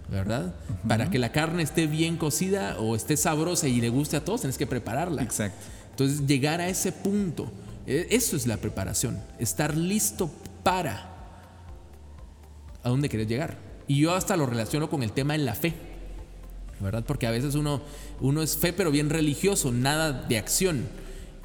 [0.10, 0.54] ¿Verdad?
[0.88, 4.42] Para que la carne esté bien cocida o esté sabrosa y le guste a todos,
[4.42, 5.24] tienes que prepararla.
[5.24, 5.58] Exacto.
[5.90, 7.52] Entonces, llegar a ese punto,
[7.88, 10.30] eh, eso es la preparación, estar listo
[10.62, 11.10] para
[12.84, 13.58] a dónde querés llegar.
[13.88, 15.74] Y yo hasta lo relaciono con el tema en la fe,
[16.84, 17.04] ¿verdad?
[17.06, 17.82] Porque a veces uno,
[18.20, 20.84] uno es fe, pero bien religioso, nada de acción.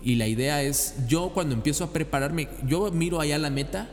[0.03, 3.89] Y la idea es, yo cuando empiezo a prepararme, yo miro allá la meta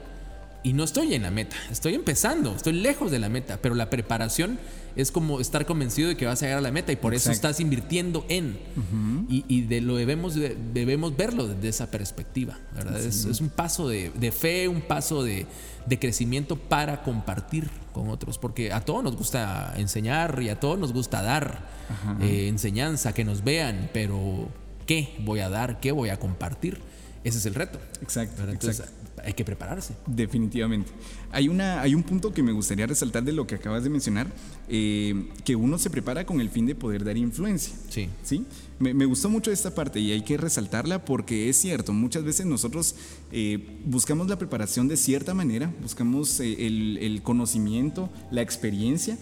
[0.66, 3.90] y no estoy en la meta, estoy empezando, estoy lejos de la meta, pero la
[3.90, 4.58] preparación
[4.96, 7.30] es como estar convencido de que vas a llegar a la meta y por eso
[7.30, 7.50] Exacto.
[7.50, 8.58] estás invirtiendo en.
[9.30, 13.00] y, y de lo debemos, de- debemos verlo desde esa perspectiva, ¿verdad?
[13.00, 15.46] Es, es un paso de, de fe, un paso de,
[15.86, 20.80] de crecimiento para compartir con otros, porque a todos nos gusta enseñar y a todos
[20.80, 21.68] nos gusta dar
[22.22, 24.50] eh, enseñanza, que nos vean, pero
[24.88, 25.80] ¿qué voy a dar?
[25.80, 26.80] ¿Qué voy a compartir?
[27.24, 27.80] Ese es el reto.
[28.02, 28.54] Exacto, ¿verdad?
[28.54, 29.15] Entonces exacto.
[29.26, 29.96] Hay que prepararse.
[30.06, 30.92] Definitivamente.
[31.32, 34.28] Hay, una, hay un punto que me gustaría resaltar de lo que acabas de mencionar,
[34.70, 37.74] eh, que uno se prepara con el fin de poder dar influencia.
[37.90, 38.08] Sí.
[38.24, 38.46] ¿Sí?
[38.80, 42.46] Me, me gustó mucho esta parte y hay que resaltarla porque es cierto, muchas veces
[42.46, 42.96] nosotros
[43.32, 49.18] eh, buscamos la preparación de cierta manera, buscamos eh, el, el conocimiento, la experiencia,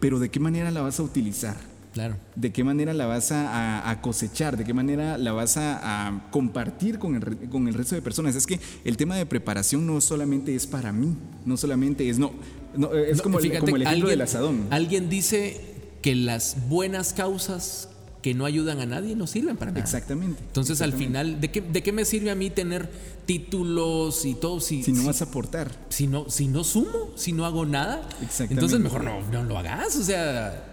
[0.00, 1.71] pero ¿de qué manera la vas a utilizar?
[1.92, 2.16] Claro.
[2.36, 4.56] ¿De qué manera la vas a, a- cosechar?
[4.56, 8.34] ¿De qué manera la vas a, a compartir con el, con el resto de personas?
[8.34, 12.32] Es que el tema de preparación no solamente es para mí, no solamente es, no,
[12.76, 14.66] no, es No, como, el, fíjate, como el ejemplo alguien- del asadón.
[14.70, 15.60] Alguien dice
[16.00, 17.88] que las buenas causas
[18.22, 19.82] que no ayudan a nadie no sirven para nada.
[19.82, 20.40] Exactamente.
[20.46, 22.88] Entonces, al final, ¿de qué, ¿de qué me sirve a mí tener
[23.26, 25.70] títulos y todo si, Si no si- vas a aportar.
[25.88, 28.08] si no, si no sumo, si no hago nada?
[28.22, 28.54] Exactamente.
[28.54, 29.96] Entonces, mejor no, no lo hagas.
[29.96, 30.71] O sea,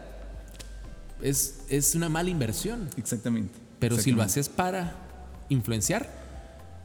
[1.22, 2.90] es, es una mala inversión.
[2.98, 3.54] Exactamente.
[3.80, 4.96] Pero si lo haces para
[5.50, 6.10] influenciar,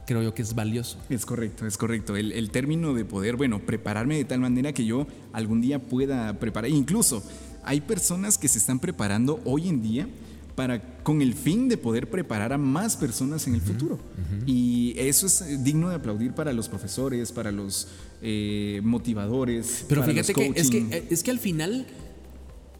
[0.07, 0.99] creo yo que es valioso.
[1.09, 2.17] Es correcto, es correcto.
[2.17, 6.39] El, el término de poder, bueno, prepararme de tal manera que yo algún día pueda
[6.39, 6.71] preparar.
[6.71, 7.23] Incluso
[7.65, 10.09] hay personas que se están preparando hoy en día
[10.55, 13.99] para con el fin de poder preparar a más personas en el futuro.
[14.47, 17.89] Y eso es digno de aplaudir para los profesores, para los
[18.23, 19.85] eh, motivadores.
[19.89, 20.89] Pero para fíjate los que es, coaching.
[20.89, 21.87] que es que al final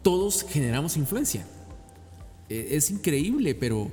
[0.05, 1.47] todos generamos influencia.
[2.47, 3.89] Eh, Es increíble, pero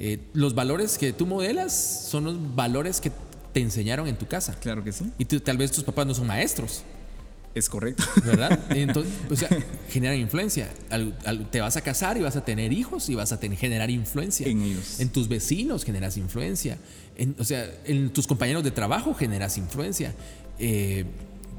[0.00, 1.72] eh, los valores que tú modelas
[2.10, 3.12] son los valores que
[3.52, 4.56] te enseñaron en tu casa.
[4.60, 6.82] Claro que sí, Y tú- tal vez tus papás no son maestros,
[7.54, 8.02] es correcto.
[8.24, 8.58] ¿verdad?
[8.70, 9.48] Entonces, o sea,
[9.90, 10.68] generan influencia.
[10.90, 13.56] Al- al- te vas a casar y vas a tener hijos y vas a tener,
[13.56, 14.48] generar influencia.
[14.48, 14.98] En ellos.
[14.98, 16.78] En tus vecinos generas influencia.
[17.16, 20.12] En- o sea, en tus compañeros de trabajo generas influencia.
[20.58, 21.04] Eh,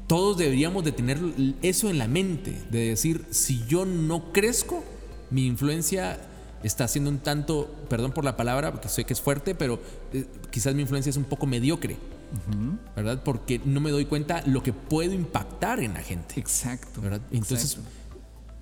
[0.06, 1.18] todos deberíamos de tener
[1.62, 4.84] eso en la mente, de decir, si yo no crezco,
[5.30, 6.20] mi influencia
[6.62, 9.80] está siendo un tanto, perdón por la palabra, porque sé que es fuerte, pero
[10.12, 11.96] eh, quizás mi influencia es un poco mediocre,
[12.94, 13.22] ¿verdad?
[13.24, 16.38] Porque no me doy cuenta lo que puedo impactar en la gente.
[16.38, 17.00] Exacto.
[17.00, 17.20] ¿verdad?
[17.30, 17.90] Entonces, exacto.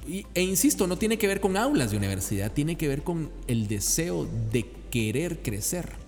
[0.08, 3.30] y- e insisto, no tiene que ver con aulas de universidad, tiene que ver con
[3.46, 6.03] el deseo de querer crecer.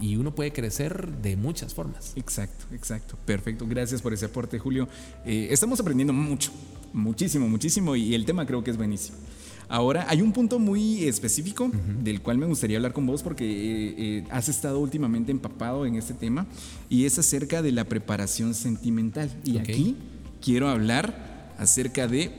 [0.00, 2.12] Y uno puede crecer de muchas formas.
[2.16, 3.16] Exacto, exacto.
[3.26, 3.66] Perfecto.
[3.68, 4.88] Gracias por ese aporte, Julio.
[5.26, 6.50] Eh, estamos aprendiendo mucho,
[6.92, 9.18] muchísimo, muchísimo y el tema creo que es buenísimo.
[9.70, 11.70] Ahora, hay un punto muy específico
[12.02, 15.94] del cual me gustaría hablar con vos porque eh, eh, has estado últimamente empapado en
[15.94, 16.44] este tema
[16.88, 19.30] y es acerca de la preparación sentimental.
[19.44, 19.96] Y aquí
[20.42, 22.32] quiero hablar acerca de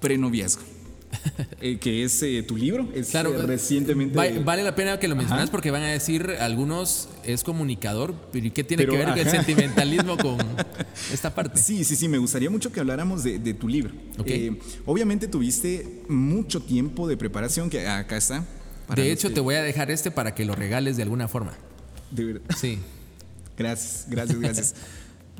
[0.00, 0.62] prenoviazgo,
[1.60, 4.16] eh, que es eh, tu libro, es Claro, eh, recientemente...
[4.16, 5.52] va- vale la pena que lo menciones Ajá.
[5.52, 9.26] porque van a decir algunos es comunicador, pero ¿y ¿qué tiene Pero, que ver el
[9.28, 9.30] ajá.
[9.30, 10.38] sentimentalismo con
[11.12, 11.60] esta parte?
[11.60, 13.92] Sí, sí, sí, me gustaría mucho que habláramos de, de tu libro.
[14.24, 18.44] Eh, obviamente tuviste mucho tiempo de preparación, que acá está.
[18.94, 21.54] de hecho, que- te voy a dejar este para que lo regales de alguna forma.
[22.10, 22.42] De verdad.
[22.56, 22.78] Sí.
[23.58, 24.74] Gracias, gracias, gracias.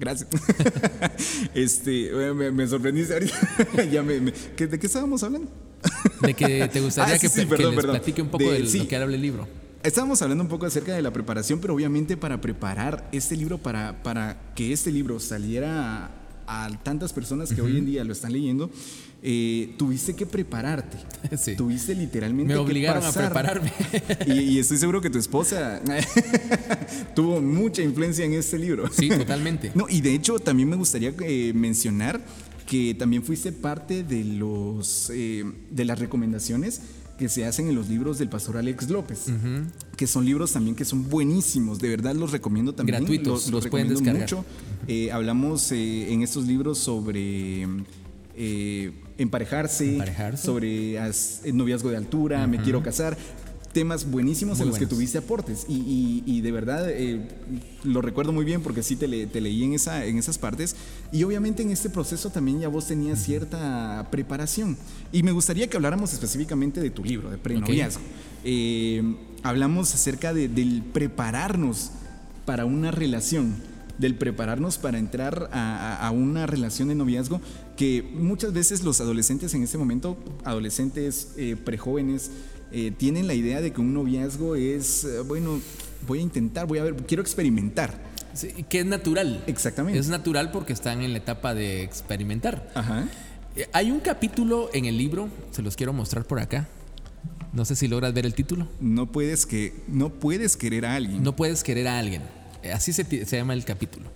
[0.00, 0.28] Gracias.
[1.54, 3.84] este, eh, me, me sorprendiste ahorita.
[3.92, 5.50] ya me, me- ¿qué- ¿De qué estábamos hablando?
[6.22, 7.96] De que te gustaría Ah, sí, que, sí, que perdón, les perdón.
[7.96, 8.78] platique un poco De- de, sí.
[8.78, 9.46] lo que habla el libro.
[9.82, 14.02] Estábamos hablando un poco acerca de la preparación, pero obviamente para preparar este libro, para,
[14.02, 16.10] para que este libro saliera
[16.46, 18.70] a, a tantas personas que hoy en día lo están leyendo,
[19.22, 20.96] eh, tuviste que prepararte.
[21.36, 21.54] Sí.
[21.54, 23.26] Tuviste literalmente Me que obligaron a pasar.
[23.26, 23.72] prepararme.
[24.26, 25.80] Y, y estoy seguro que tu esposa
[27.14, 28.90] tuvo mucha influencia en este libro.
[28.92, 29.70] Sí, totalmente.
[29.74, 32.20] No, y de hecho también me gustaría eh, mencionar
[32.66, 36.80] que también fuiste parte de los eh, de las recomendaciones
[37.18, 39.26] que se hacen en los libros del pastor Alex López,
[39.96, 42.98] que son libros también que son buenísimos, de verdad los recomiendo también.
[42.98, 44.22] Gratuitos, los pueden recomiendo descargar.
[44.22, 44.44] mucho.
[44.88, 47.66] Eh, hablamos eh, en estos libros sobre
[48.36, 50.44] eh, emparejarse, Emparejarse.
[50.44, 53.16] sobre as- eh, noviazgo de altura, me quiero casar.
[53.72, 54.98] Temas buenísimos Muy en los que buenos.
[54.98, 57.20] tuviste aportes y, y- y de verdad eh,
[57.84, 60.74] lo recuerdo muy bien porque sí te, le- te leí en, esa, en esas partes
[61.12, 64.76] y obviamente en este proceso también ya vos tenías cierta preparación
[65.12, 68.02] y me gustaría que habláramos específicamente de tu libro, de prenoviazgo.
[68.42, 69.14] Eh,
[69.44, 71.92] hablamos acerca de- del prepararnos
[72.46, 73.54] para una relación,
[74.00, 77.40] del prepararnos para entrar a, una relación de noviazgo
[77.76, 82.30] que muchas veces los adolescentes en este momento, adolescentes, eh, prejóvenes,
[82.72, 85.60] eh, tienen la idea de que un noviazgo es, eh, bueno,
[86.06, 88.00] voy a intentar, voy a ver, quiero experimentar.
[88.32, 89.42] Sí, que es natural.
[89.46, 89.98] Exactamente.
[89.98, 92.70] Es natural porque están en la etapa de experimentar.
[92.74, 93.06] Ajá.
[93.56, 96.68] Eh, Hay un capítulo en el libro, se los quiero mostrar por acá.
[97.52, 98.68] No sé si logras ver el título.
[98.80, 101.22] No puedes que no puedes querer a alguien.
[101.22, 102.22] No puedes querer a alguien.
[102.62, 104.10] Eh, Así se, llama el capítulo.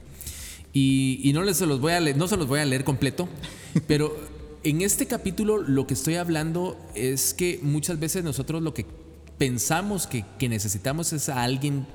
[0.73, 2.85] Y, y no, les, se los voy a leer, no se los voy a leer
[2.85, 3.29] completo,
[3.87, 4.17] pero
[4.65, 8.87] en este capítulo lo que estoy hablando es que muchas veces nosotros lo que
[9.39, 11.87] pensamos que, que necesitamos es a alguien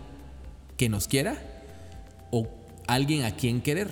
[0.78, 1.42] que nos quiera
[2.32, 2.48] o
[2.88, 3.90] alguien a quien querer.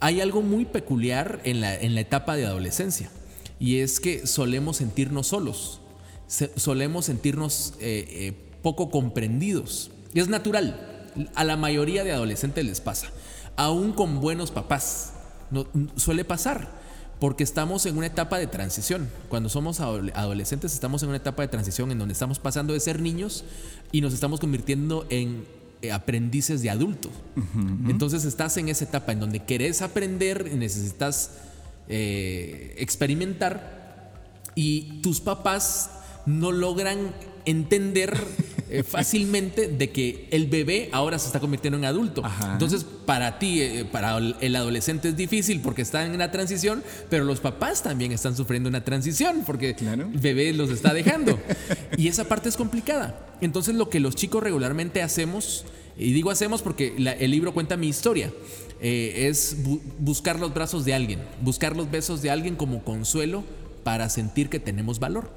[0.00, 3.10] Hay algo muy peculiar en la, en la etapa de adolescencia
[3.58, 5.80] y es que solemos sentirnos solos,
[6.26, 9.90] solemos sentirnos eh, eh, poco comprendidos.
[10.14, 10.99] Y es natural,
[11.34, 13.08] a la mayoría de adolescentes les pasa,
[13.56, 15.12] aún con buenos papás,
[15.50, 16.80] no, suele pasar.
[17.20, 19.10] Porque estamos en una etapa de transición.
[19.28, 22.80] Cuando somos adole- adolescentes estamos en una etapa de transición en donde estamos pasando de
[22.80, 23.44] ser niños
[23.92, 25.44] y nos estamos convirtiendo en
[25.82, 27.12] eh, aprendices de adultos.
[27.86, 31.32] Entonces estás en esa etapa en donde querés aprender y necesitas
[31.88, 34.12] eh, experimentar
[34.54, 35.90] y tus papás
[36.26, 37.12] no logran
[37.46, 38.16] entender
[38.68, 42.24] eh, fácilmente de que el bebé ahora se está convirtiendo en adulto.
[42.24, 42.52] Ajá.
[42.52, 47.24] Entonces, para ti, eh, para el adolescente es difícil porque está en una transición, pero
[47.24, 50.08] los papás también están sufriendo una transición porque Claro.
[50.12, 51.38] el bebé los está dejando.
[51.96, 53.26] y esa parte es complicada.
[53.40, 55.64] Entonces, lo que los chicos regularmente hacemos,
[55.98, 58.30] y digo hacemos porque la- el libro cuenta mi historia,
[58.82, 63.42] eh, es bu- buscar los brazos de alguien, buscar los besos de alguien como consuelo
[63.82, 65.30] para sentir que tenemos valor.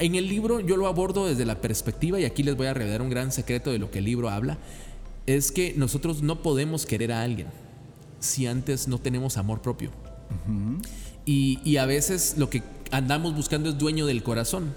[0.00, 3.02] En el libro yo lo abordo desde la perspectiva, y aquí les voy a revelar
[3.02, 4.56] un gran secreto de lo que el libro habla,
[5.26, 7.48] es que nosotros no podemos querer a alguien
[8.18, 9.90] si antes no tenemos amor propio.
[11.26, 14.74] y, y a veces lo que andamos buscando es dueño del corazón.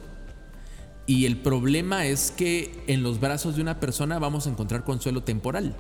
[1.08, 5.24] Y el problema es que en los brazos de una persona vamos a encontrar consuelo
[5.24, 5.76] temporal.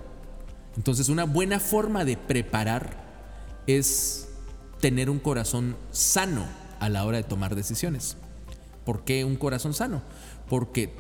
[0.78, 3.04] Entonces una buena forma de preparar
[3.68, 4.30] es
[4.80, 6.46] tener un corazón sano
[6.80, 8.18] a la hora de tomar decisiones.
[8.86, 10.02] ¿Por qué un corazón sano?
[10.50, 10.94] Porque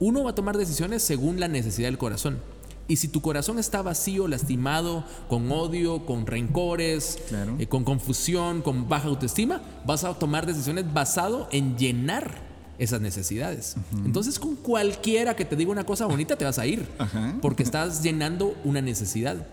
[0.00, 2.38] uno va a tomar decisiones según la necesidad del corazón.
[2.86, 7.56] Y si tu corazón está vacío, lastimado, con odio, con rencores, Claro.
[7.58, 12.42] eh, con confusión, con baja autoestima, vas a tomar decisiones basado en llenar
[12.78, 13.76] esas necesidades.
[14.04, 17.36] Entonces con cualquiera que te diga una cosa bonita te vas a ir, Ajá.
[17.40, 19.46] porque estás llenando una necesidad.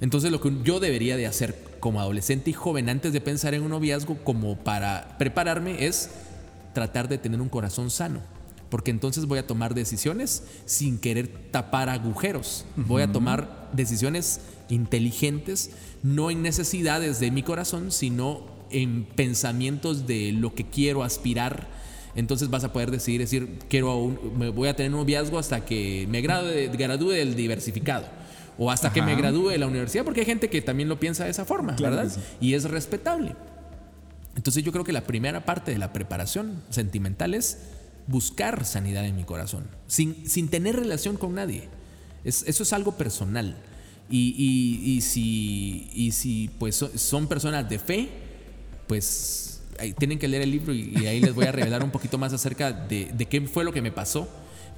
[0.00, 3.62] Entonces lo que yo debería de hacer como adolescente y joven antes de pensar en
[3.62, 6.08] un noviazgo como para prepararme es
[6.72, 8.20] tratar de tener un corazón sano.
[8.68, 12.64] Porque entonces voy a tomar decisiones sin querer tapar agujeros.
[12.76, 15.70] Voy a tomar decisiones inteligentes,
[16.02, 21.66] no en necesidades de mi corazón, sino en pensamientos de lo que quiero aspirar.
[22.14, 25.64] Entonces vas a poder decidir, decir, quiero un- me voy a tener un noviazgo hasta
[25.64, 28.06] que me gradúe, gradúe del diversificado.
[28.58, 31.24] O hasta que me gradúe de la universidad, porque hay gente que también lo piensa
[31.24, 32.12] de esa forma, Claro ¿verdad?
[32.14, 32.20] sí.
[32.40, 33.34] Y es respetable.
[34.36, 37.58] Entonces yo creo que la primera parte de la preparación sentimental es
[38.06, 41.68] buscar sanidad en mi corazón, sin, sin tener relación con nadie.
[42.24, 43.56] Es- eso es algo personal.
[44.08, 48.08] Y, y- y si, y si pues so- son personas de fe,
[48.86, 49.62] pues
[49.98, 52.32] tienen que leer el libro y, y ahí les voy a revelar un poquito más
[52.32, 54.28] acerca de, de qué fue lo que me pasó.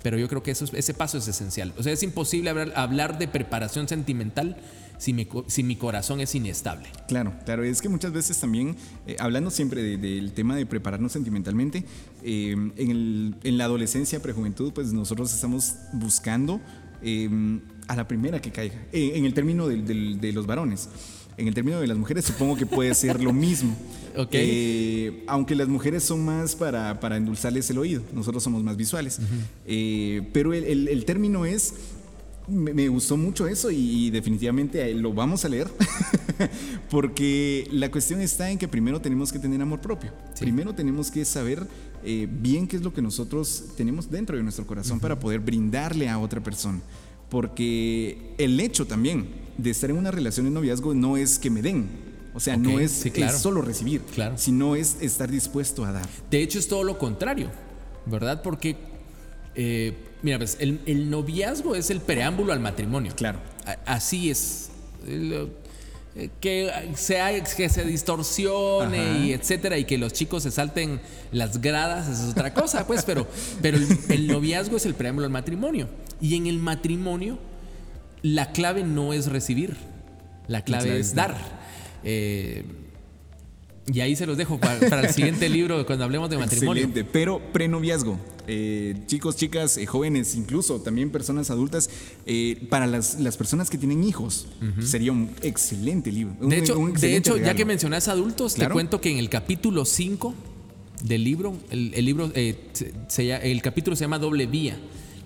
[0.02, 1.72] Pero yo creo que eso, es- ese paso es esencial.
[1.78, 4.56] O sea, es imposible hablar, hablar de preparación sentimental
[5.02, 6.86] si mi, si mi corazón es inestable.
[7.08, 8.76] Claro, claro, es que muchas veces también,
[9.08, 11.84] eh, hablando siempre de- del tema de prepararnos sentimentalmente,
[12.22, 16.60] eh, en, el- en la adolescencia, prejuventud, pues nosotros estamos buscando
[17.02, 17.28] eh,
[17.88, 20.88] a la primera que caiga, en el término del- de los varones.
[21.36, 23.74] En el término de las mujeres supongo que puede ser lo mismo.
[24.14, 24.28] Ok.
[24.34, 29.18] Eh, aunque las mujeres son más para, para endulzarles el oído, nosotros somos más visuales.
[29.66, 31.72] Eh, pero el, el- el término es
[32.48, 35.68] me, me gustó mucho eso y, y definitivamente eh, lo vamos a leer
[36.90, 40.12] porque la cuestión está en que primero tenemos que tener amor propio.
[40.38, 41.66] Primero tenemos que saber
[42.04, 46.08] eh, bien qué es lo que nosotros tenemos dentro de nuestro corazón para poder brindarle
[46.08, 46.80] a otra persona.
[47.30, 49.26] Porque el hecho también
[49.56, 51.88] de estar en una relación de noviazgo no es que me den.
[52.34, 53.34] O sea, no es, sí, claro.
[53.34, 54.36] es solo recibir, Claro.
[54.38, 56.08] sino es estar dispuesto a dar.
[56.30, 57.50] De hecho, es todo lo contrario,
[58.06, 58.42] ¿verdad?
[58.42, 58.76] Porque,
[59.54, 63.12] eh, mira, pues, el, el noviazgo es el preámbulo al matrimonio.
[63.16, 63.38] Claro.
[63.66, 64.70] A- así es.
[65.06, 65.50] El,
[66.14, 69.18] eh, que, sea, que se distorsione Ajá.
[69.18, 71.00] y etcétera, y que los chicos se salten
[71.32, 73.26] las gradas, esa es otra cosa, pues, pero,
[73.62, 75.88] pero el, el noviazgo es el preámbulo al matrimonio.
[76.20, 77.38] Y en el matrimonio,
[78.22, 79.76] la clave no es recibir,
[80.48, 81.36] la clave, clave es es dar.
[82.04, 82.64] Eh,
[83.92, 86.84] y ahí se los dejo para, para el siguiente libro cuando hablemos de matrimonio.
[86.84, 88.18] Excelente, pero prenoviazgo.
[88.46, 91.88] eh, chicos, chicas, eh, jóvenes, incluso también personas adultas,
[92.26, 94.46] eh, para las, las personas que tienen hijos,
[94.80, 96.34] sería un excelente libro.
[96.40, 98.70] un- De hecho, de hecho ya que mencionas adultos, Claro.
[98.70, 100.34] te cuento que en el capítulo 5
[101.04, 104.76] del libro, el, el libro, eh, se- se el capítulo se llama Doble Vía,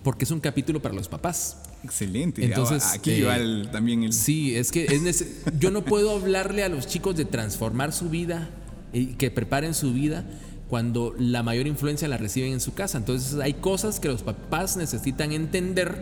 [0.03, 1.59] porque es un capítulo para los papás.
[1.87, 2.45] Excelente.
[2.45, 4.13] Entonces, aquí eh, va el- también el...
[4.13, 5.27] Sí, es que es nece-
[5.59, 8.51] yo no puedo hablarle a los chicos de transformar su vida
[8.93, 10.25] y que preparen su vida
[10.69, 12.99] cuando la mayor influencia la reciben en su casa.
[12.99, 15.97] Entonces hay cosas que los papás necesitan entender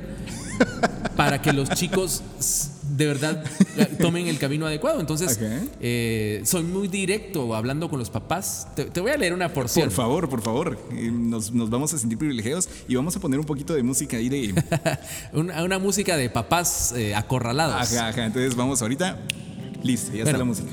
[1.16, 2.22] para que los chicos
[2.96, 3.44] de verdad
[4.00, 5.00] tomen el camino adecuado.
[5.00, 5.38] Entonces,
[5.80, 8.68] eh, soy muy directo hablando con los papás.
[8.76, 9.86] Te, te voy a leer una porción.
[9.88, 13.46] Por favor, por favor, nos, nos vamos a sentir privilegiados y vamos a poner un
[13.46, 14.62] poquito de música ahí de...
[15.32, 17.74] una, una música de papás eh, acorralados.
[17.74, 19.18] Ajá, ajá, entonces vamos ahorita.
[19.82, 20.70] Listo, ya está la música.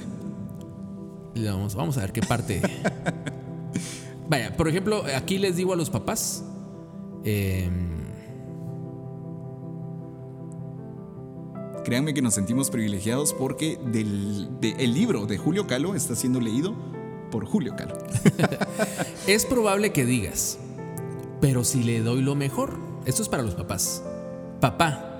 [1.36, 2.62] Vamos, vamos a ver qué parte.
[4.30, 6.44] Vaya, por ejemplo, aquí les digo a los papás.
[7.26, 7.70] eh,
[11.84, 16.76] Créanme que nos sentimos privilegiados porque el libro de Julio Calo está siendo leído
[17.32, 17.98] por Julio Calo.
[19.28, 20.60] es probable que digas,
[21.40, 24.04] pero si le doy lo mejor, esto es para los papás.
[24.60, 25.12] Papá,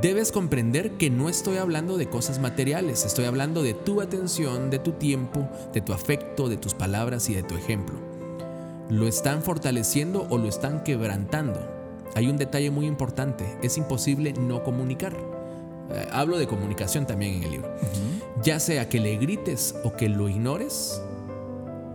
[0.00, 4.78] debes comprender que no estoy hablando de cosas materiales, estoy hablando de tu atención, de
[4.78, 7.96] tu tiempo, de tu afecto, de tus palabras y de tu ejemplo.
[8.88, 11.60] ¿Lo están fortaleciendo o lo están quebrantando?
[12.14, 15.35] Hay un detalle muy importante, es imposible no comunicar.
[15.90, 17.74] Eh, hablo de comunicación también en el libro.
[18.42, 21.00] Ya sea que le grites o que lo ignores,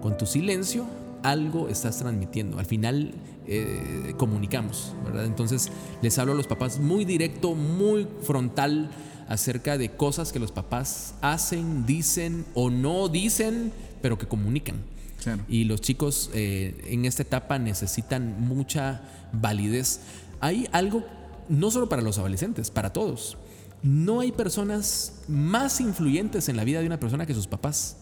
[0.02, 0.86] con tu silencio
[1.24, 2.60] algo estás transmitiendo.
[2.60, 3.14] Al final
[3.48, 5.26] eh, comunicamos, ¿verdad?
[5.26, 5.70] Entonces
[6.02, 8.90] les hablo a los papás muy directo, muy frontal
[9.28, 13.72] acerca de cosas que los papás hacen, dicen o no dicen,
[14.02, 14.78] pero que comunican.
[15.24, 15.44] Claro.
[15.48, 20.02] Y los chicos eh, en esta etapa necesitan mucha validez.
[20.40, 21.04] Hay algo,
[21.48, 23.38] no solo para los adolescentes, para todos.
[23.84, 27.98] No hay personas más influyentes en la vida de una persona que sus papás.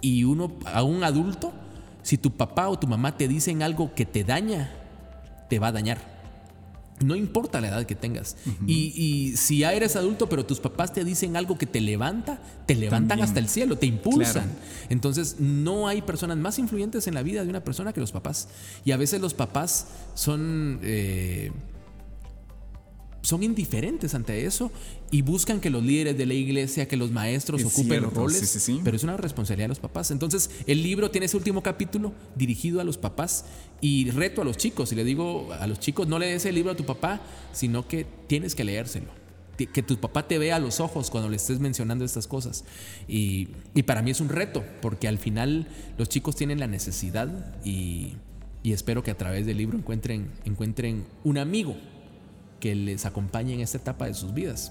[0.00, 1.52] Y uno, a un adulto,
[2.02, 4.72] si tu papá o tu mamá te dicen algo que te daña,
[5.48, 6.12] te va a dañar.
[7.04, 8.36] No importa la edad que tengas.
[8.66, 12.40] y, y si ya eres adulto, pero tus papás te dicen algo que te levanta,
[12.66, 13.28] te levantan También.
[13.28, 14.44] hasta el cielo, te impulsan.
[14.44, 14.58] Claro.
[14.88, 18.48] Entonces, no hay personas más influyentes en la vida de una persona que los papás.
[18.84, 20.78] Y a veces los papás son.
[20.82, 21.50] eh,
[23.22, 24.72] son indiferentes ante eso
[25.10, 28.38] y buscan que los líderes de la iglesia, que los maestros Es ocupen los roles,
[28.38, 28.80] sí, sí, sí.
[28.82, 30.10] pero es una responsabilidad de los papás.
[30.10, 33.44] Entonces, el libro tiene ese último capítulo dirigido a los papás
[33.80, 34.90] y reto a los chicos.
[34.92, 37.86] Y le digo a los chicos, no le des el libro a tu papá, sino
[37.86, 39.22] que tienes que leérselo.
[39.56, 42.64] Que tu papá te vea a los ojos cuando le estés mencionando estas cosas.
[43.06, 45.68] Y, y para mí es un reto, porque al final
[45.98, 48.14] los chicos tienen la necesidad y,
[48.64, 51.76] y espero que a través del libro encuentren, encuentren un amigo
[52.62, 54.70] que les acompañe en esta etapa de sus vidas.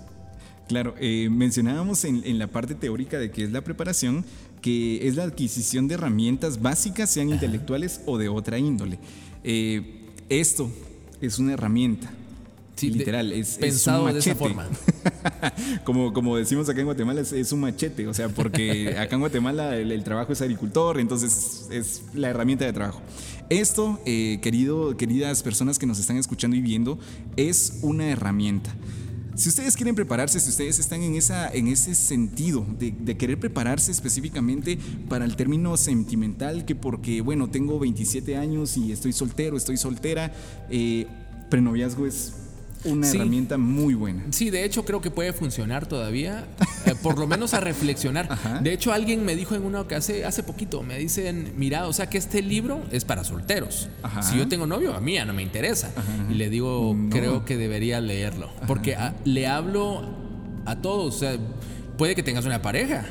[0.70, 4.24] Claro, eh, mencionábamos en, en la parte teórica de que es la preparación,
[4.62, 8.98] que es la adquisición de herramientas básicas, sean intelectuales o de otra índole.
[9.44, 10.72] Eh, esto
[11.20, 12.10] es una herramienta.
[12.78, 14.66] Sí, de- literal, es, es pensado un de esa forma.
[15.84, 19.20] como, como decimos acá en Guatemala, es, es un machete, o sea, porque acá en
[19.20, 23.02] Guatemala el, el trabajo es agricultor, entonces es la herramienta de trabajo.
[23.52, 26.97] Esto, eh, querido, queridas personas que nos están escuchando y viendo,
[27.36, 28.74] es una herramienta.
[29.36, 33.91] Si ustedes quieren prepararse, si ustedes están en, esa, en ese sentido de, querer prepararse
[33.91, 34.78] específicamente
[35.10, 40.34] para el término sentimental, que porque, bueno, tengo 27 años y estoy soltero, estoy soltera,
[40.70, 41.08] eh,
[42.06, 42.34] es
[42.86, 43.18] una Sí.
[43.18, 44.24] herramienta muy buena.
[44.32, 46.46] Sí, de hecho creo que puede funcionar todavía,
[46.86, 48.28] eh, por lo menos a reflexionar.
[48.32, 48.60] Ajá.
[48.60, 51.94] De hecho alguien me dijo en una ocasión, hace, hace poquito, me dicen, mira, o
[51.94, 53.90] sea que este libro es para solteros.
[54.04, 54.24] Ajá.
[54.24, 55.92] Si yo tengo novio, a mí ya no me interesa.
[56.30, 57.10] Y le digo, No.
[57.10, 60.04] creo que debería leerlo, porque a- le hablo
[60.66, 61.16] a todos.
[61.16, 61.38] O sea,
[61.98, 63.06] puede que tengas una pareja,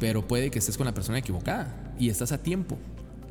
[0.00, 2.78] pero puede que estés con la persona equivocada y estás a tiempo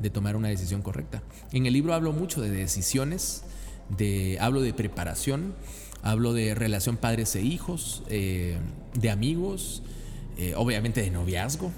[0.00, 1.22] de tomar una decisión correcta.
[1.52, 3.42] En el libro hablo mucho de decisiones,
[3.90, 5.54] de, hablo de preparación,
[6.02, 8.56] hablo de relación padres e hijos, eh,
[8.94, 9.82] de amigos,
[10.38, 11.70] eh, obviamente de noviazgo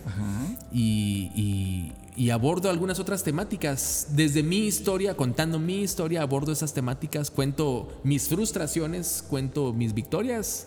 [0.73, 4.09] y, y- y abordo algunas otras temáticas.
[4.17, 10.67] Desde mi historia, contando mi historia, abordo esas temáticas, cuento mis frustraciones, cuento mis victorias,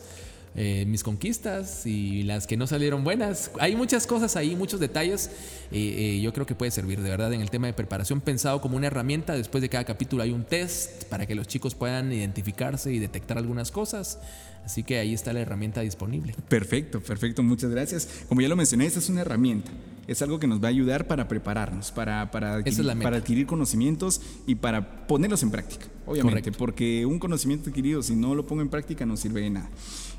[0.55, 3.51] eh, mis conquistas y las que no salieron buenas.
[3.59, 5.29] Hay muchas cosas ahí, muchos detalles.
[5.71, 8.59] eh, eh, yo creo que puede servir de verdad en el tema de preparación pensado
[8.61, 9.33] como una herramienta.
[9.33, 13.37] Después de cada capítulo hay un test para que los chicos puedan identificarse y detectar
[13.37, 14.19] algunas cosas.
[14.65, 16.35] Así que ahí está la herramienta disponible.
[16.47, 18.07] Perfecto, perfecto, muchas gracias.
[18.27, 19.71] Como ya lo mencioné, esta es una herramienta.
[20.07, 23.45] Es algo que nos va a ayudar para prepararnos, para, para, adquirir, es para adquirir
[23.47, 26.59] conocimientos y para ponerlos en práctica, obviamente, Correcto.
[26.59, 29.69] porque un conocimiento adquirido, si no lo pongo en práctica, no sirve de nada.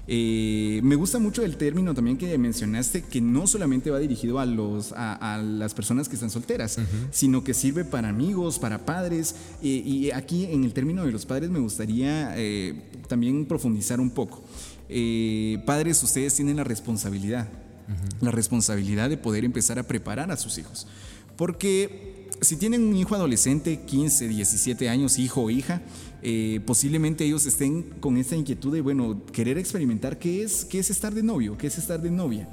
[0.08, 4.46] Eh, me gusta mucho el término también que mencionaste, que no solamente va dirigido a,
[4.46, 6.78] los, a, a las personas que están solteras,
[7.10, 9.36] sino que sirve para amigos, para padres.
[9.62, 12.74] eh, y aquí en el término de los padres me gustaría eh,
[13.08, 14.42] también profundizar un poco.
[15.64, 17.48] Padres, ustedes tienen la responsabilidad,
[18.20, 20.86] la responsabilidad de poder empezar a preparar a sus hijos.
[21.36, 25.80] Porque si tienen un hijo adolescente, 15, 17 años, hijo o hija,
[26.22, 30.90] eh, posiblemente ellos estén con esta inquietud de, bueno, querer experimentar qué es, qué es
[30.90, 32.48] estar de novio, qué es estar de novia.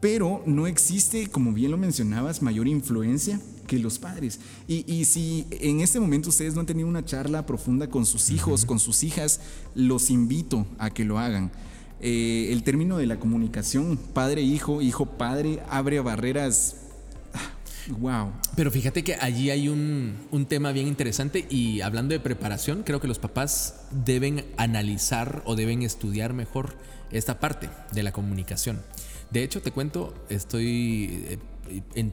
[0.00, 4.38] Pero no existe, como bien lo mencionabas, mayor influencia que los padres.
[4.68, 8.28] Y, y si en este momento ustedes no han tenido una charla profunda con sus
[8.30, 9.40] hijos, con sus hijas,
[9.74, 11.50] los invito a que lo hagan.
[12.06, 16.76] Eh, el término de la comunicación, padre-hijo, hijo-padre, abre barreras.
[17.88, 18.32] Wow.
[18.56, 23.00] Pero fíjate que allí hay un, un tema bien interesante y hablando de preparación, creo
[23.00, 26.76] que los papás deben analizar o deben estudiar mejor
[27.10, 28.80] esta parte de la comunicación.
[29.30, 31.38] De hecho, te cuento, estoy eh,
[31.94, 32.12] en,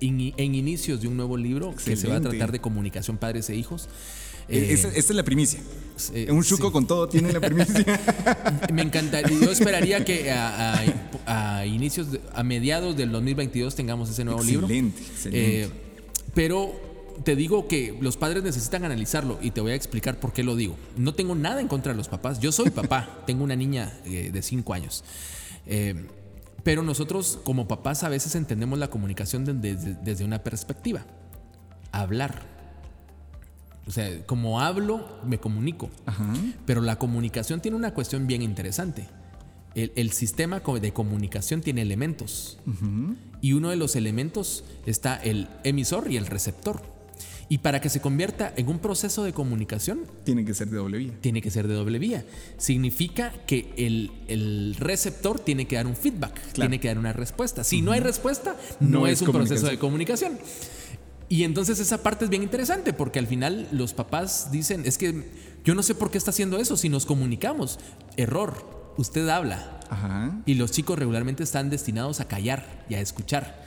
[0.00, 3.56] en inicios de un nuevo libro que se va a tratar de comunicación padres e
[3.56, 3.88] hijos.
[4.48, 5.60] Eh, Eh, esta, esta es la primicia.
[6.14, 6.72] eh, Un chuco sí.
[6.72, 7.84] con todo tiene la primicia.
[8.72, 10.84] Me encantaría, yo esperaría que a, a-
[11.26, 14.66] a inicios, de- a mediados del 2022 tengamos ese nuevo libro.
[14.66, 15.62] Excelente, excelente.
[15.64, 15.70] Eh,
[16.34, 16.72] pero
[17.24, 20.56] te digo que los padres necesitan analizarlo y te voy a explicar por qué lo
[20.56, 20.76] digo.
[20.96, 22.40] No tengo nada en contra de los papás.
[22.40, 25.04] Yo soy papá, tengo una niña eh, de 5 años.
[25.66, 26.06] Eh,
[26.64, 31.04] pero nosotros como papás a veces entendemos la comunicación de- desde- desde una perspectiva.
[31.92, 32.50] Hablar.
[33.86, 35.90] O sea, como hablo, me comunico.
[36.06, 36.32] Ajá.
[36.66, 39.08] Pero la comunicación tiene una cuestión bien interesante.
[39.74, 42.58] El, el sistema de comunicación tiene elementos.
[43.40, 46.82] Y uno de los elementos está el emisor y el receptor.
[47.48, 50.96] Y para que se convierta en un proceso de comunicación, Tiene que ser de doble
[50.98, 51.12] vía.
[51.20, 52.24] tiene que ser de doble vía.
[52.56, 57.62] Significa que el, el receptor tiene que dar un feedback, tiene que dar una respuesta.
[57.62, 60.38] Si no hay respuesta, no, No es, es un proceso de comunicación.
[61.28, 65.24] Y entonces esa parte es bien interesante porque al final los papás dicen, es que
[65.64, 67.78] yo no sé por qué está haciendo eso si nos comunicamos.
[68.16, 69.80] Error, usted habla.
[69.90, 70.40] Ajá.
[70.46, 73.62] Y los chicos regularmente están destinados a callar y a escuchar.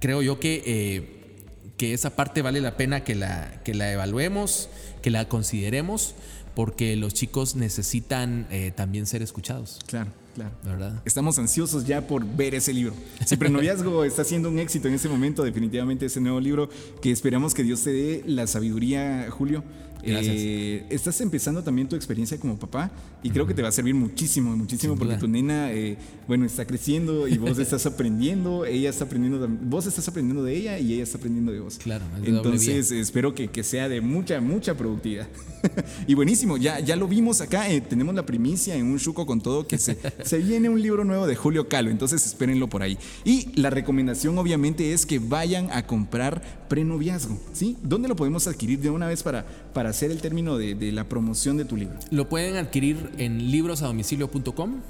[0.00, 1.44] Creo yo que, eh,
[1.76, 4.68] que esa parte vale la pena que la, que la evaluemos,
[5.02, 6.14] que la consideremos,
[6.54, 10.50] porque los chicos necesitan eh, también ser escuchados, Claro, claro.
[10.64, 11.02] ¿verdad?
[11.04, 12.94] Estamos ansiosos ya por ver ese libro.
[13.24, 16.68] Si Prenoviazgo está siendo un éxito en este momento, definitivamente ese nuevo libro
[17.00, 19.62] que esperamos que Dios te dé la sabiduría, Julio.
[20.02, 20.36] Gracias.
[20.38, 22.90] Eh, estás empezando también tu experiencia como papá
[23.22, 25.20] y creo que te va a servir muchísimo, muchísimo Sin porque duda.
[25.20, 25.96] tu nena, eh,
[26.26, 30.78] bueno, está creciendo y vos estás aprendiendo, ella está aprendiendo, vos estás aprendiendo de ella
[30.78, 31.78] y ella está aprendiendo de vos.
[31.78, 35.26] Claro, Entonces espero que, que sea de mucha, mucha productividad.
[36.06, 39.40] y buenísimo, ya, ya lo vimos acá, eh, tenemos la primicia en un chuco con
[39.40, 42.98] todo que se, se viene un libro nuevo de Julio Calo, entonces espérenlo por ahí.
[43.24, 47.76] Y la recomendación obviamente es que vayan a comprar prenoviazgo, ¿sí?
[47.82, 51.08] ¿Dónde lo podemos adquirir de una vez para, para hacer el término de, de la
[51.08, 51.98] promoción de tu libro?
[52.10, 54.80] Lo pueden adquirir en librosadomicilio.com.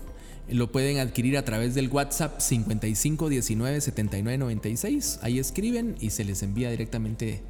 [0.50, 5.18] Lo pueden adquirir a través del WhatsApp 55 19 79 96.
[5.22, 7.42] Ahí escriben y se les envía directamente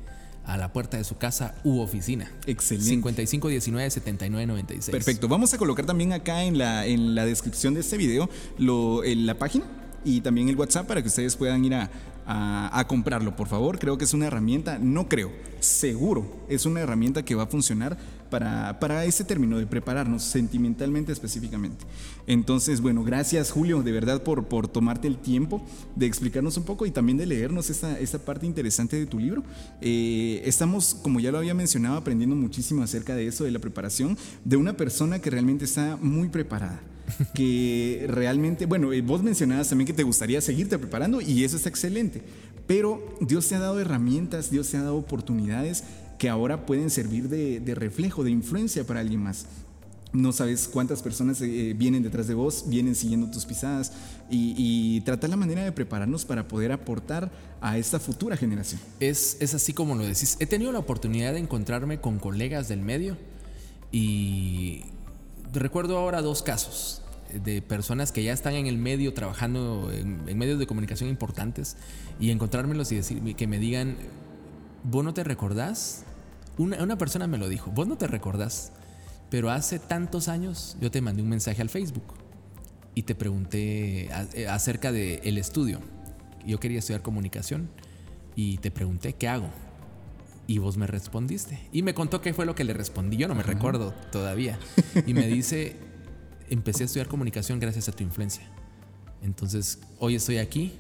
[0.49, 2.33] a la puerta de su casa u oficina.
[2.47, 2.89] Excelente.
[2.89, 4.91] 55 19 79 96.
[4.91, 5.29] Perfecto.
[5.29, 9.27] Vamos a colocar también acá en la, en la descripción de este video lo, en
[9.27, 9.67] la página
[10.05, 11.91] y también el WhatsApp para que ustedes puedan ir a,
[12.29, 13.79] a- comprarlo, por favor.
[13.79, 17.97] Creo que es una herramienta, no creo, seguro, es una herramienta que va a funcionar
[18.31, 21.85] para, para ese término de prepararnos sentimentalmente específicamente.
[22.27, 25.65] Entonces, bueno, gracias Julio, de verdad, por, por tomarte el tiempo
[25.97, 29.43] de explicarnos un poco y también de leernos esta, esta parte interesante de tu libro.
[29.81, 34.17] Eh, estamos, como ya lo había mencionado, aprendiendo muchísimo acerca de eso, de la preparación,
[34.45, 36.81] de una persona que realmente está muy preparada.
[37.35, 41.69] Que realmente, bueno, eh, vos mencionabas también que te gustaría seguirte preparando y eso está
[41.69, 42.23] excelente,
[42.67, 45.85] pero Dios te ha dado herramientas, Dios te ha dado oportunidades
[46.19, 49.47] que ahora pueden servir de, de reflejo, de influencia para alguien más.
[50.11, 53.93] No sabes cuántas personas eh, vienen detrás de vos, vienen siguiendo tus pisadas
[54.31, 57.31] y, y tratar la manera de prepararnos para poder aportar
[57.61, 58.81] a esta futura generación.
[59.01, 60.39] Es, es así como lo decís.
[60.41, 63.19] He tenido la oportunidad de encontrarme con colegas del medio
[63.93, 64.85] y
[65.53, 70.59] recuerdo ahora dos casos de personas que ya están en el medio trabajando en, medios
[70.59, 71.77] de comunicación importantes
[72.19, 73.97] y encontrármelos y decir que me digan,
[74.85, 76.05] ¿vos no te recordás?
[76.57, 78.73] Una, persona me lo dijo, ¿vos no te recordás
[79.31, 82.15] pero hace tantos años yo te mandé un mensaje al Facebook
[82.95, 85.81] y te pregunté eh, acerca del el estudio.
[86.47, 87.71] Yo quería estudiar comunicación
[88.35, 89.51] y te pregunté qué hago.
[90.49, 91.59] Y vos me respondiste.
[91.73, 93.19] Y me contó qué fue lo que le respondí.
[93.19, 94.59] Yo no me recuerdo todavía.
[95.07, 95.77] Y me dice,
[96.49, 98.45] empecé a estudiar comunicación gracias a tu influencia.
[99.23, 100.73] Entonces, hoy estoy aquí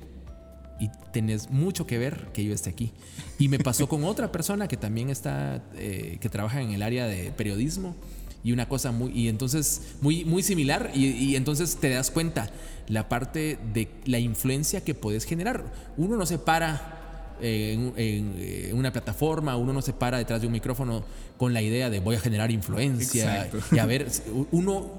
[0.81, 2.93] y tenés mucho que ver que yo esté aquí.
[3.39, 7.07] Y me pasó con otra persona que también está, eh, que trabaja en el área
[7.07, 7.95] de periodismo
[8.43, 12.49] y una cosa muy, y entonces muy, muy similar y, y entonces te das cuenta
[12.87, 15.71] la parte de la influencia que puedes generar.
[15.99, 16.98] Uno no se para
[17.41, 21.05] eh, en, en, eh, una plataforma, uno no se para detrás de un micrófono
[21.37, 23.77] con la idea de voy a generar influencia Exacto.
[23.77, 24.09] y a ver,
[24.51, 24.91] uno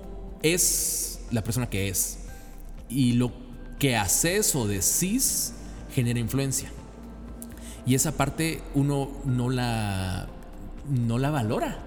[0.42, 2.20] es la persona que es
[2.90, 3.32] y lo
[3.78, 5.54] que haces o decís
[5.94, 6.70] genera influencia.
[7.86, 10.28] Y esa parte uno no la,
[10.90, 11.86] no la valora.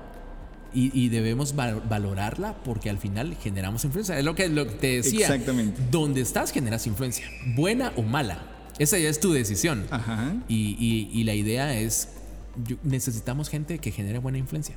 [0.74, 4.18] Y, y debemos val- valorarla porque al final generamos influencia.
[4.18, 5.26] Es lo que, lo que te decía.
[5.26, 5.80] Exactamente.
[5.90, 8.38] Donde estás generas influencia, buena o mala.
[8.78, 9.84] Esa ya es tu decisión.
[9.90, 10.34] Ajá.
[10.48, 12.08] Y, y- y la idea es,
[12.66, 14.76] yo- necesitamos gente que genere buena influencia.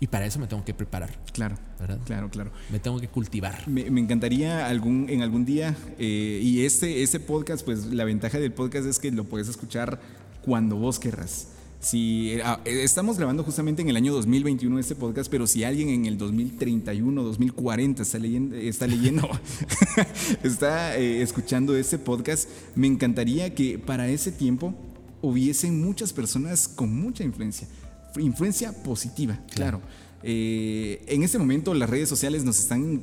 [0.00, 1.98] Y para eso me tengo que preparar, Claro, ¿verdad?
[2.04, 2.50] claro, claro.
[2.70, 3.66] Me tengo que cultivar.
[3.68, 8.38] Me, me encantaría algún, en algún día, eh, y este, este podcast, pues la ventaja
[8.38, 10.00] del podcast es que lo puedes escuchar
[10.44, 11.48] cuando vos querrás.
[11.84, 15.90] Si ah, eh, estamos grabando justamente en el año 2021 este podcast, pero si alguien
[15.90, 19.28] en el 2031, 2040 está leyendo, está leyendo,
[20.42, 24.74] está eh, escuchando este podcast, me encantaría que para ese tiempo
[25.20, 27.68] hubiesen muchas personas con mucha influencia,
[28.16, 29.82] influencia positiva, claro.
[30.22, 33.02] Eh, en este momento las redes sociales nos están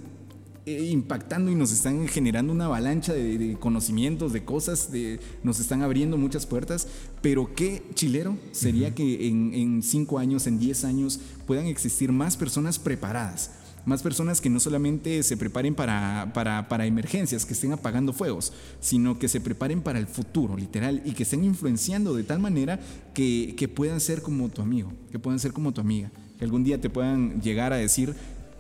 [0.66, 5.82] impactando y nos están generando una avalancha de, de conocimientos, de cosas, de, nos están
[5.82, 6.88] abriendo muchas puertas,
[7.22, 12.38] pero qué chilero sería que en, en cinco años, en diez años, puedan existir más
[12.38, 13.52] personas preparadas.
[13.84, 18.54] Más personas que no solamente se preparen para, para, para emergencias, que estén apagando fuegos,
[18.80, 22.80] sino que se preparen para el futuro, literal, y que estén influenciando de tal manera
[23.16, 26.64] que, que puedan ser como tu amigo, que puedan ser como tu amiga, que algún
[26.64, 28.14] día te puedan llegar a decir,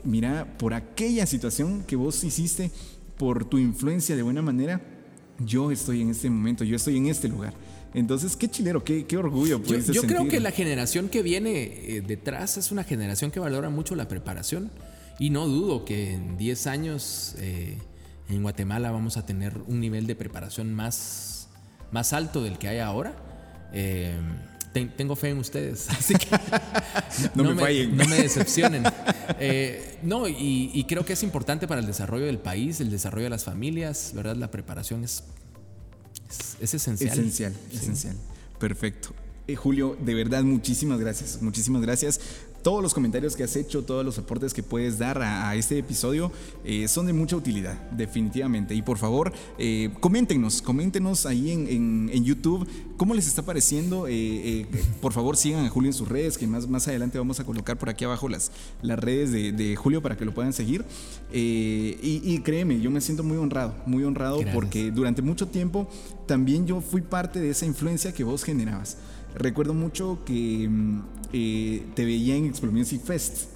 [0.03, 2.71] mira, por aquella situación que vos hiciste,
[3.17, 4.81] por tu influencia de buena manera,
[5.39, 7.53] yo estoy en este momento, yo estoy en este lugar.
[7.93, 9.57] Entonces, qué chilero, qué, qué orgullo.
[9.59, 13.39] Yo, pudiste yo creo que la generación que viene eh, detrás es una generación que
[13.39, 14.71] valora mucho la preparación
[15.19, 17.77] y no dudo que en 10 años eh,
[18.29, 21.49] en Guatemala vamos a tener un nivel de preparación más,
[21.91, 23.13] más alto del que hay ahora.
[23.73, 24.15] Eh,
[24.73, 26.27] ten- tengo fe en ustedes, así que
[27.35, 27.95] No me fallen.
[27.97, 28.83] no me decepcionen.
[29.39, 33.25] Eh, no, y, y creo que es importante para el desarrollo del país, el desarrollo
[33.25, 34.35] de las familias, ¿verdad?
[34.35, 35.23] La preparación es,
[36.29, 37.11] es, es esencial.
[37.11, 38.15] Esencial, esencial.
[38.59, 39.09] Perfecto.
[39.47, 41.41] Eh, Julio, de verdad, muchísimas gracias.
[41.41, 42.19] Muchísimas gracias.
[42.63, 45.77] Todos los comentarios que has hecho, todos los aportes que puedes dar a, a este
[45.79, 46.31] episodio
[46.63, 48.75] eh, son de mucha utilidad, definitivamente.
[48.75, 54.05] Y por favor, eh, coméntenos, coméntenos ahí en, en- en YouTube cómo les está pareciendo.
[54.07, 54.67] Eh,
[55.01, 57.79] por favor, sigan a Julio en sus redes, que más, más adelante vamos a colocar
[57.79, 58.51] por aquí abajo las,
[58.83, 60.85] las redes de, de Julio para que lo puedan seguir.
[61.33, 64.53] Y, y créeme, yo me siento muy honrado, muy honrado Gracias.
[64.53, 65.87] porque durante mucho tiempo
[66.27, 68.97] también yo fui parte de esa influencia que vos generabas.
[69.35, 71.01] Recuerdo mucho que mm,
[71.33, 73.47] eh, te veía en Explore Music Fest.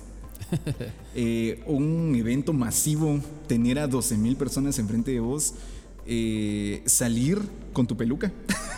[1.17, 5.53] Eh, un evento masivo, tener a 12 mil personas enfrente de vos,
[6.05, 7.39] eh, salir
[7.71, 8.33] con tu peluca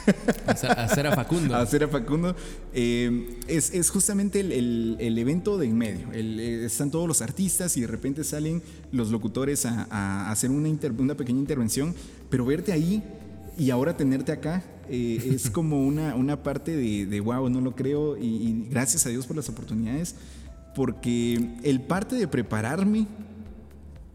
[0.45, 1.55] Hacer, a Facundo.
[1.55, 2.35] hacer a Facundo.
[2.73, 6.11] eh, es, es justamente el, el- el evento de en medio.
[6.13, 10.69] El- están todos los artistas y de repente salen los locutores a, a hacer una,
[10.69, 11.95] inter- una pequeña intervención,
[12.29, 13.03] pero verte ahí
[13.57, 17.75] y ahora tenerte acá eh, es como una, una parte de, de wow, no lo
[17.75, 20.15] creo y, y gracias a Dios por las oportunidades,
[20.75, 23.07] porque el parte de prepararme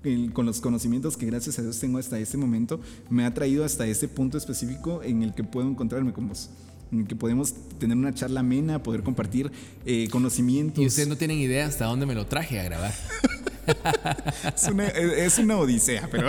[0.05, 3.65] el- con los conocimientos que gracias a Dios tengo hasta este momento, me ha traído
[3.65, 6.51] hasta este punto específico en el que puedo encontrarme con vos.
[7.09, 9.51] Que podemos tener una charla amena, poder compartir
[9.87, 10.83] eh, conocimientos.
[10.83, 12.93] Y ustedes no tienen idea hasta dónde me lo traje a grabar.
[14.57, 16.29] es, una, es una odisea, pero,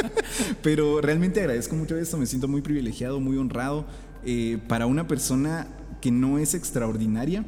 [0.62, 2.16] pero realmente agradezco mucho esto.
[2.18, 3.86] Me siento muy privilegiado, muy honrado.
[4.24, 5.66] eh, para una persona
[6.00, 7.44] que no es extraordinaria,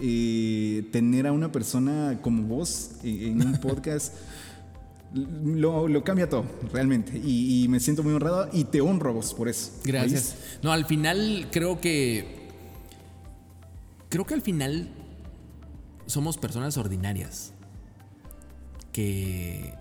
[0.00, 4.14] eh, tener a una persona como vos eh, en un podcast.
[5.14, 7.16] Lo, lo cambia todo, realmente.
[7.24, 9.70] Y, y me siento muy honrado y te honro a vos por eso.
[9.84, 10.34] Gracias.
[10.62, 12.48] No, al final creo que.
[14.10, 14.90] Creo que al final
[16.06, 17.52] somos personas ordinarias.
[18.96, 19.74] Que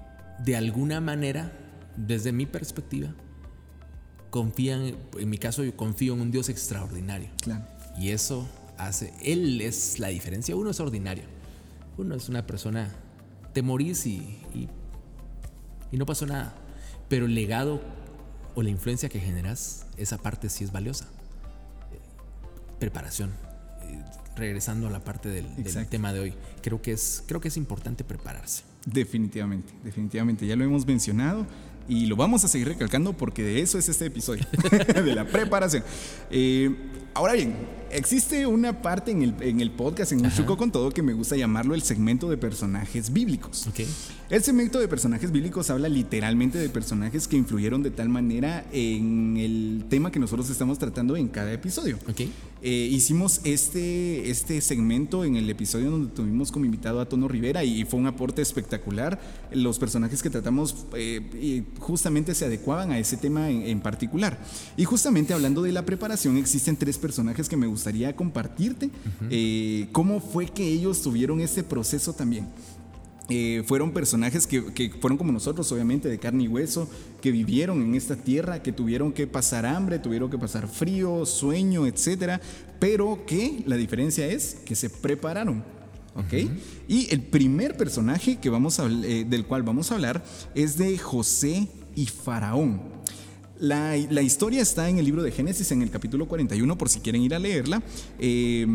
[0.43, 1.53] de alguna manera,
[1.95, 3.16] desde mi perspectiva,
[4.30, 4.97] confían.
[5.18, 7.30] En mi caso, yo confío en un Dios extraordinario.
[7.41, 7.66] Claro.
[7.97, 8.45] Y eso
[8.78, 9.13] hace.
[9.24, 10.53] Él es la diferencia.
[10.57, 11.24] Uno es ordinario.
[11.97, 12.93] uno es una persona,
[13.53, 14.18] te morís y,
[14.53, 14.68] y,
[15.91, 16.53] y no pasó nada.
[17.07, 17.82] Pero el legado
[18.53, 21.07] o la influencia que generas, esa parte sí es valiosa.
[22.80, 23.32] Preparación.
[23.84, 24.03] Eh,
[24.36, 27.55] Regresando a la parte del, del tema de hoy, creo que, es, creo que es
[27.55, 28.63] importante prepararse.
[28.86, 30.46] Definitivamente, definitivamente.
[30.46, 31.46] Ya lo hemos mencionado
[31.88, 34.46] y lo vamos a seguir recalcando porque de eso es este episodio,
[34.94, 35.84] de la preparación.
[36.30, 36.74] Eh,
[37.16, 37.55] ahora bien,
[37.89, 40.32] existe una parte en el, en el podcast, en un.
[40.32, 43.68] Chuco con todo, que me gusta llamarlo el segmento de personajes bíblicos.
[43.68, 43.80] ¿Ok?
[44.30, 49.38] El segmento de personajes bíblicos habla literalmente de personajes que influyeron de tal manera en
[49.38, 51.97] el tema que nosotros estamos tratando en cada episodio.
[52.09, 52.22] ¿Ok?
[52.61, 57.63] Eh, hicimos este, este segmento en el episodio donde tuvimos como invitado a Tono Rivera
[57.63, 59.20] y fue un aporte espectacular.
[59.51, 64.39] Los personajes que tratamos eh, justamente se adecuaban a ese tema en, en particular.
[64.76, 67.05] Y justamente hablando de la preparación, existen tres personajes
[67.49, 68.89] que me gustaría compartirte.
[69.30, 72.47] eh, cómo fue que ellos tuvieron ese proceso también.
[73.30, 76.88] Eh, fueron personajes que, que fueron como nosotros, obviamente, de carne y hueso,
[77.22, 81.88] que vivieron en esta tierra, que tuvieron que pasar hambre, tuvieron que pasar frío, sueño,
[81.88, 82.39] etcétera,
[82.80, 85.64] pero que la diferencia es que se prepararon.
[86.16, 86.34] ¿Ok?
[86.88, 90.97] Y el primer personaje que vamos a, eh, del cual vamos a hablar es de
[90.97, 92.95] José y Faraón.
[93.60, 96.99] La, la historia está en el libro de Génesis, en el capítulo 41, por si
[96.99, 97.82] quieren ir a leerla.
[98.20, 98.68] Eh,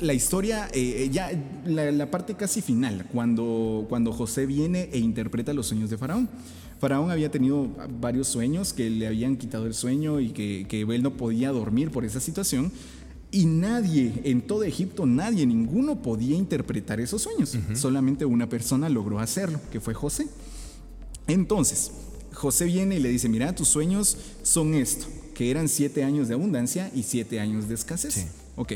[0.00, 1.30] la historia, eh, ya
[1.64, 6.28] la, la parte casi final, cuando, cuando José viene e interpreta los sueños de Faraón.
[6.78, 7.68] Faraón había tenido
[8.00, 11.90] varios sueños que le habían quitado el sueño y que, que él no podía dormir
[11.90, 12.70] por esa situación.
[13.30, 17.58] Y nadie, en todo Egipto, nadie, ninguno podía interpretar esos sueños.
[17.74, 20.28] Solamente una persona logró hacerlo, que fue José.
[21.26, 21.90] Entonces,
[22.38, 26.34] José viene y le dice, mira, tus sueños son esto, que eran siete años de
[26.34, 28.14] abundancia y siete años de escasez.
[28.14, 28.24] Sí.
[28.56, 28.72] Ok,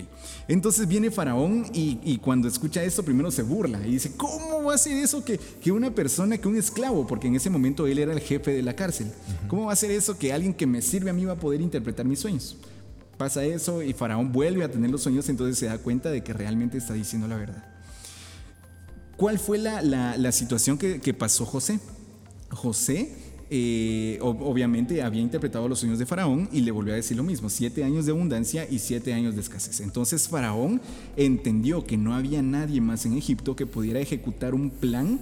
[0.47, 4.75] entonces viene Faraón y, y cuando escucha esto primero se burla y dice, ¿cómo va
[4.75, 7.99] a ser eso que, que una persona, que un esclavo, porque en ese momento él
[7.99, 9.09] era el jefe de la cárcel,
[9.49, 11.61] ¿cómo va a ser eso que alguien que me sirve a mí va a poder
[11.61, 12.57] interpretar mis sueños?
[13.19, 16.33] Pasa eso y Faraón vuelve a tener los sueños, entonces se da cuenta de que
[16.33, 17.65] realmente está diciendo la verdad.
[19.17, 21.81] ¿Cuál fue la, la- la situación que, que pasó José?
[22.51, 23.13] José,
[23.55, 27.23] eh, ob- obviamente, había interpretado los sueños de Faraón y le volvió a decir lo
[27.23, 29.81] mismo, siete años de abundancia y siete años de escasez.
[29.81, 30.81] Entonces Faraón
[31.19, 35.21] entendió que no había nadie más en Egipto que pudiera ejecutar un plan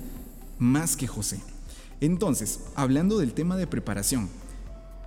[0.60, 1.40] más que José.
[2.00, 4.28] Entonces, hablando del tema de preparación,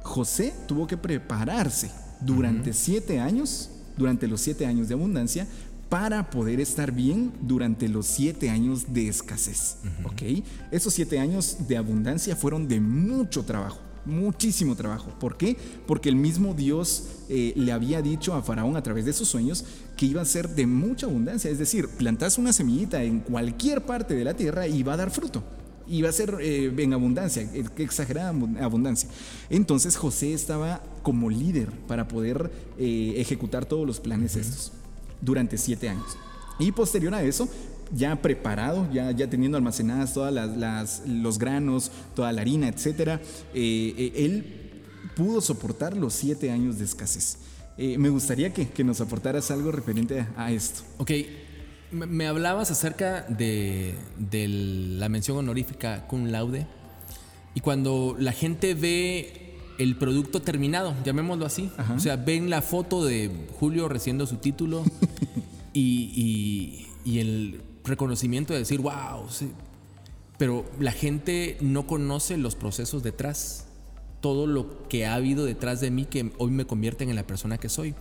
[0.02, 5.48] José tuvo que prepararse durante siete años, durante los siete años de abundancia,
[5.94, 9.78] para poder estar bien durante los siete años de escasez.
[10.04, 10.44] ¿Ok?
[10.72, 13.78] Esos siete años de abundancia fueron de mucho trabajo.
[14.04, 15.12] Muchísimo trabajo.
[15.20, 15.56] ¿Por qué?
[15.86, 19.66] Porque el mismo Dios eh, le había dicho a Faraón a través de sus sueños
[19.96, 21.52] que iba a ser de mucha abundancia.
[21.52, 25.12] Es decir, plantas una semillita en cualquier parte de la tierra y va a dar
[25.12, 25.44] fruto
[25.88, 29.10] y va a ser eh, en abundancia, eh, exagerada abu- abundancia.
[29.52, 34.72] Entonces José estaba como líder para poder eh, ejecutar todos los planes estos
[35.24, 36.18] durante siete años.
[36.60, 37.48] Y posterior a eso,
[37.92, 43.22] ya preparado, ya, ya teniendo almacenadas todas las, las- los granos, toda la harina, etcétera,
[43.54, 44.72] eh, eh, él
[45.16, 47.38] pudo soportar los siete años de escasez.
[47.78, 50.82] Eh, me gustaría que, que nos aportaras algo referente a, a esto.
[50.98, 51.12] Ok,
[51.92, 56.68] me, me hablabas acerca de, de la mención honorífica cum laude
[57.56, 61.94] y cuando la gente ve el producto terminado, llamémoslo así, Ajá.
[61.96, 64.84] o sea, ven la foto de Julio recibiendo su título
[65.74, 69.52] y, y- y el reconocimiento de decir, wow, sí.
[70.38, 73.66] pero la gente no conoce los procesos detrás,
[74.22, 77.58] todo lo que ha habido detrás de mí que hoy me convierten en la persona
[77.58, 77.94] que soy.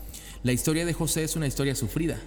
[0.45, 2.21] La historia de José es una historia sufrida.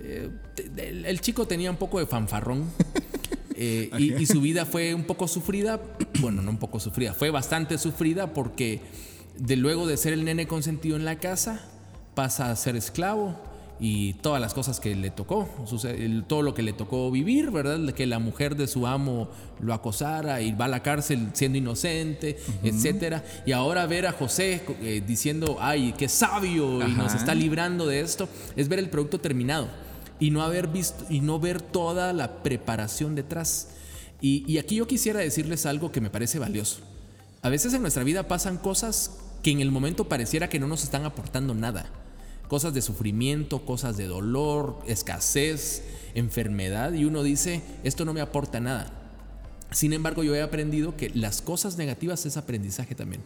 [0.00, 0.30] Eh,
[0.76, 2.64] el, el chico tenía un poco de fanfarrón.
[3.56, 5.80] eh, y, y su vida fue un poco sufrida.
[6.20, 8.80] Bueno, no un poco sufrida, fue bastante sufrida porque
[9.38, 11.64] de luego de ser el nene consentido en la casa,
[12.16, 13.40] pasa a ser esclavo
[13.80, 15.48] y todas las cosas que le tocó,
[16.26, 17.92] todo lo que le tocó vivir, ¿verdad?
[17.94, 19.28] Que la mujer de su amo
[19.60, 23.24] lo acosara y va a la cárcel siendo inocente, etcétera.
[23.46, 28.00] Y ahora ver a José eh, diciendo, ay, qué sabio y nos está librando de
[28.00, 29.68] esto, es ver el producto terminado
[30.18, 33.68] y no haber visto y no ver toda la preparación detrás.
[34.20, 36.80] Y, y aquí yo quisiera decirles algo que me parece valioso.
[37.42, 40.82] A veces en nuestra vida pasan cosas que en el momento pareciera que no nos
[40.82, 41.88] están aportando nada.
[42.48, 45.82] Cosas de sufrimiento, cosas de dolor, escasez,
[46.14, 48.90] enfermedad, y uno dice, esto no me aporta nada.
[49.70, 53.22] Sin embargo, yo he aprendido que las cosas negativas es aprendizaje también.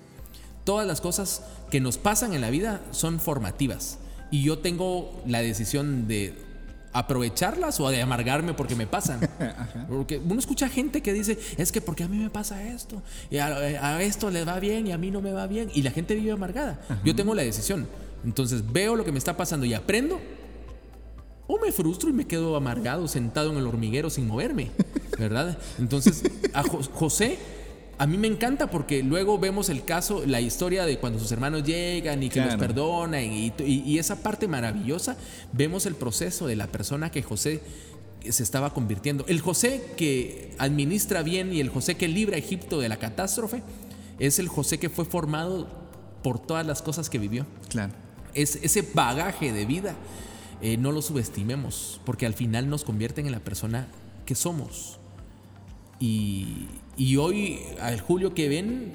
[0.64, 3.98] Todas las cosas que nos pasan en la vida son formativas.
[4.30, 6.34] Y yo tengo la decisión de
[6.92, 9.20] aprovecharlas o de amargarme porque me pasan.
[9.88, 13.38] Porque uno escucha gente que dice, es que porque a mí me pasa esto, y
[13.38, 15.90] a, a esto le va bien y a mí no me va bien, y la
[15.90, 16.80] gente vive amargada.
[17.04, 17.86] Yo tengo la decisión.
[18.24, 20.20] Entonces veo lo que me está pasando y aprendo,
[21.46, 24.70] o me frustro y me quedo amargado, sentado en el hormiguero sin moverme,
[25.18, 25.58] ¿verdad?
[25.78, 26.22] Entonces,
[26.54, 27.38] a Jo- José,
[27.98, 31.64] a mí me encanta porque luego vemos el caso, la historia de cuando sus hermanos
[31.64, 35.16] llegan y que los perdonan y, y- y esa parte maravillosa,
[35.52, 37.60] vemos el proceso de la persona que José
[38.28, 39.24] se estaba convirtiendo.
[39.26, 43.62] El José que administra bien y el José que libra a Egipto de la catástrofe
[44.20, 45.68] es el José que fue formado
[46.22, 47.92] por todas las cosas que vivió Claro.
[48.34, 49.94] Es, ese bagaje de vida,
[50.60, 53.88] eh, no lo subestimemos, porque al final nos convierten en la persona
[54.26, 54.98] que somos.
[55.98, 58.92] Y, y hoy, al Julio que ven,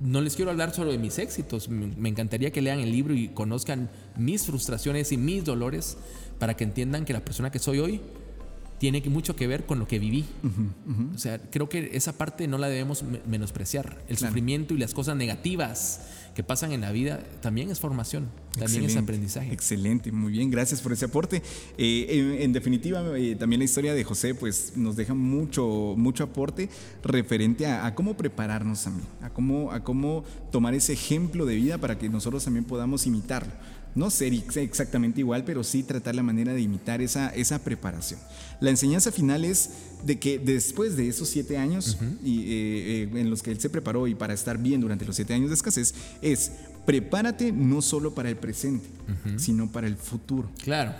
[0.00, 3.28] no les quiero hablar solo de mis éxitos, me encantaría que lean el libro y
[3.28, 5.96] conozcan mis frustraciones y mis dolores
[6.38, 8.00] para que entiendan que la persona que soy hoy
[8.78, 10.24] tiene mucho que ver con lo que viví.
[11.14, 13.98] O sea, creo que esa parte no la debemos me- menospreciar.
[14.08, 14.30] El Claro.
[14.30, 16.00] sufrimiento y las cosas negativas
[16.34, 19.52] que pasan en la vida también es formación, también es aprendizaje.
[19.52, 21.42] Excelente, muy bien, gracias por ese aporte.
[21.78, 26.24] Eh, en, en definitiva, eh, también la historia de José pues, nos deja mucho, mucho
[26.24, 26.68] aporte
[27.04, 31.78] referente a, a cómo prepararnos también, a cómo, a cómo tomar ese ejemplo de vida
[31.78, 33.52] para que nosotros también podamos imitarlo.
[33.94, 38.18] No ser ex- exactamente igual, pero sí tratar la manera de imitar esa, esa preparación.
[38.60, 39.70] La enseñanza final es
[40.04, 43.70] de que después de esos siete años y, eh, eh, en los que él se
[43.70, 46.50] preparó y para estar bien durante los siete años de escasez, es
[46.84, 48.86] prepárate no solo para el presente,
[49.36, 50.50] sino para el futuro.
[50.62, 50.92] Claro.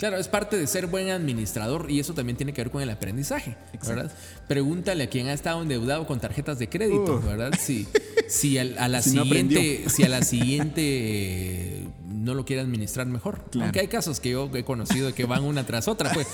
[0.00, 2.88] Claro, es parte de ser buen administrador y eso también tiene que ver con el
[2.88, 4.10] aprendizaje, ¿verdad?
[4.48, 7.20] Pregúntale a quien ha estado endeudado con tarjetas de crédito.
[7.20, 7.52] ¿verdad?
[7.60, 7.86] Si,
[8.26, 9.90] si a la Si no siguiente, aprendió.
[9.90, 13.44] si a la siguiente no lo quiere administrar mejor.
[13.50, 13.66] Claro.
[13.66, 16.28] Aunque hay casos que yo he conocido que van una tras otra, pues,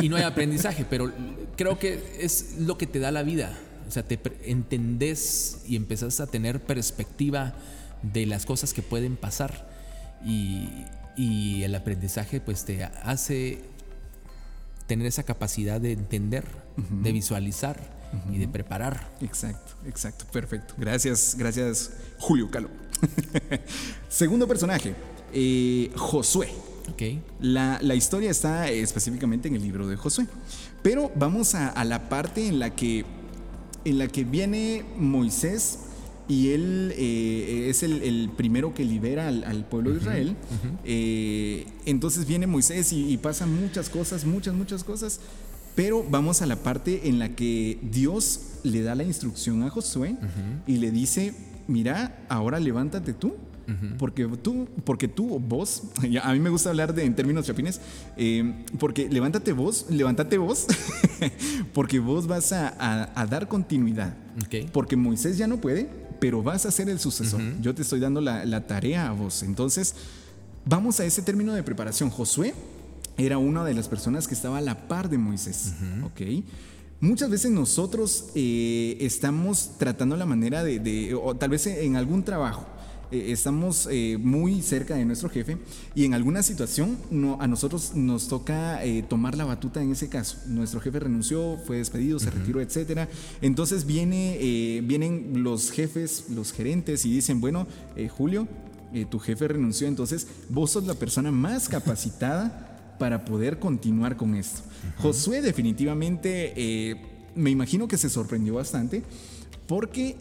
[0.00, 1.10] y no hay aprendizaje, pero
[1.56, 3.58] creo que es lo que te da la vida.
[3.88, 7.54] O sea, te entendés y empezás a tener perspectiva
[8.00, 9.68] de las cosas que pueden pasar.
[10.24, 10.68] Y,
[11.18, 13.58] y el aprendizaje pues te hace
[14.86, 16.44] tener esa capacidad de entender,
[16.76, 17.78] de visualizar
[18.32, 19.10] y de preparar.
[19.20, 20.74] Exacto, exacto, perfecto.
[20.78, 22.70] Gracias, gracias, Julio Calo.
[24.08, 24.94] Segundo personaje,
[25.34, 26.48] eh, Josué.
[26.90, 27.02] ¿Ok?
[27.40, 30.26] La, la historia está específicamente en el libro de Josué.
[30.82, 33.04] Pero vamos a, a la parte en la que,
[33.84, 35.80] en la que viene Moisés
[36.28, 40.36] y él eh, es el, el primero que libera al, al pueblo de Israel.
[40.84, 45.20] Eh, entonces viene Moisés y, y pasan muchas cosas, muchas, muchas cosas.
[45.74, 50.16] Pero vamos a la parte en la que Dios le da la instrucción a Josué
[50.66, 51.34] y le dice,
[51.68, 53.34] mira, ahora levántate tú
[53.98, 55.82] porque tú, porque tú, vos,
[56.22, 57.80] a mí me gusta hablar de, en términos chapines,
[58.16, 60.66] eh, porque levántate vos, levántate vos,
[61.74, 64.14] porque vos vas a, a- a dar continuidad.
[64.44, 64.70] Ok.
[64.72, 65.88] Porque Moisés ya no puede,
[66.20, 67.40] pero vas a ser el sucesor.
[67.60, 69.42] Yo te estoy dando la, la tarea a vos.
[69.42, 69.94] Entonces,
[70.64, 72.10] vamos a ese término de preparación.
[72.10, 72.54] Josué
[73.16, 75.72] era una de las personas que estaba a la par de Moisés.
[76.04, 76.44] ¿ok?
[77.00, 82.24] Muchas veces nosotros eh, estamos tratando la manera de, de- o tal vez en algún
[82.24, 82.66] trabajo,
[83.10, 85.56] eh, estamos eh, muy cerca de nuestro jefe
[85.94, 90.08] y en alguna situación no, a nosotros nos toca eh, tomar la batuta en ese
[90.08, 90.38] caso.
[90.46, 93.08] Nuestro jefe renunció, fue despedido, se retiró, etcétera.
[93.40, 98.46] Entonces viene, eh, vienen los jefes, los gerentes y dicen, bueno, eh, Julio,
[98.92, 104.34] eh, tu jefe renunció, entonces vos sos la persona más capacitada para poder continuar con
[104.34, 104.60] esto.
[104.98, 106.98] Josué definitivamente,
[107.36, 109.02] me imagino que se sorprendió bastante
[109.68, 110.16] porque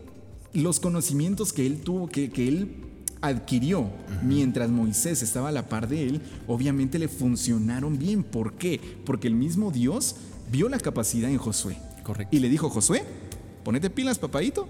[0.54, 2.88] los conocimientos que él tuvo, que, que él
[3.22, 3.90] adquirió
[4.24, 8.24] mientras Moisés estaba a la par de él, obviamente le funcionaron bien.
[8.24, 8.80] ¿Por qué?
[9.06, 10.16] Porque el mismo Dios
[10.52, 11.78] vio la capacidad en Josué.
[12.04, 12.36] Correcto.
[12.36, 13.04] Y le dijo, Josué,
[13.64, 14.68] ponete pilas, papadito,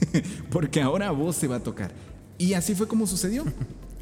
[0.50, 1.92] porque ahora a vos te va a tocar.
[2.38, 3.44] Y así fue como sucedió.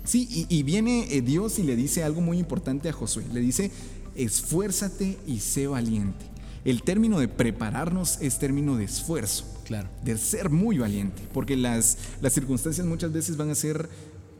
[0.05, 3.25] Sí, y, y viene eh, Dios y le dice algo muy importante a Josué.
[3.33, 3.71] Le dice,
[4.14, 6.25] esfuérzate y sé valiente.
[6.64, 9.89] El término de prepararnos es término de esfuerzo Claro.
[10.03, 13.89] de ser muy valiente, porque las, las circunstancias muchas veces van a ser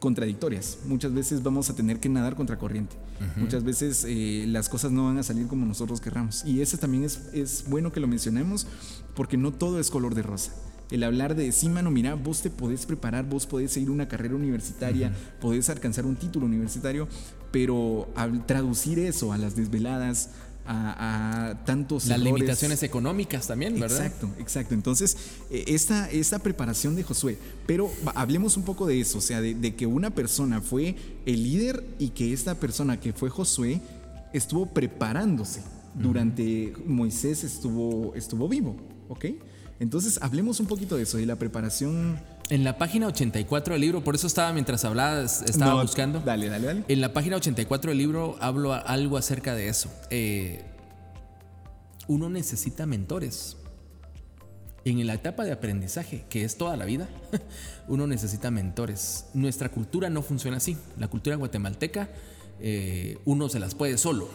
[0.01, 2.97] contradictorias, muchas veces vamos a tener que nadar contra corriente,
[3.37, 6.45] muchas veces eh, las cosas no van a salir como nosotros querramos.
[6.45, 8.67] Y eso también es, es bueno que lo mencionemos,
[9.15, 10.51] porque no todo es color de rosa.
[10.91, 14.35] El hablar de, sí, mano, mira, vos te podés preparar, vos podés seguir una carrera
[14.35, 17.07] universitaria, podés alcanzar un título universitario,
[17.53, 20.31] pero al traducir eso a las desveladas,
[20.67, 24.07] a, a tantos Las errores- limitaciones económicas también, ¿verdad?
[24.07, 24.75] Exacto, exacto.
[24.75, 25.17] Entonces,
[25.51, 29.55] eh, esta, esta preparación de Josué, pero hablemos un poco de eso, o sea, de,
[29.55, 30.95] de que una persona fue
[31.27, 33.81] el líder y que esta persona que fue Josué
[34.33, 35.63] estuvo preparándose
[35.95, 38.77] durante Moisés estuvo, estuvo vivo,
[39.09, 39.27] ¿ok?
[39.81, 42.19] Entonces hablemos un poquito de eso, de la preparación.
[42.51, 46.21] En la página 84 del libro, por eso estaba mientras hablabas, estaba No, buscando.
[46.21, 46.85] Dale, dale, dale.
[46.89, 49.89] En la página 84 del libro hablo algo acerca de eso.
[50.11, 50.65] Eh,
[52.09, 53.57] uno necesita mentores.
[54.85, 57.09] En la etapa de aprendizaje, que es toda la vida,
[57.89, 59.27] uno necesita mentores.
[59.33, 60.77] Nuestra cultura no funciona así.
[60.99, 62.09] La cultura guatemalteca,
[62.61, 64.29] eh, uno se las puede solo.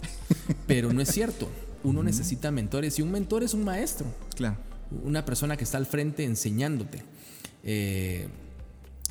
[0.66, 1.48] Pero no es cierto.
[1.84, 4.56] Uno necesita mentores y un mentor es un maestro Claro.
[5.04, 7.02] una persona que está al frente enseñándote.
[7.66, 8.28] Eh,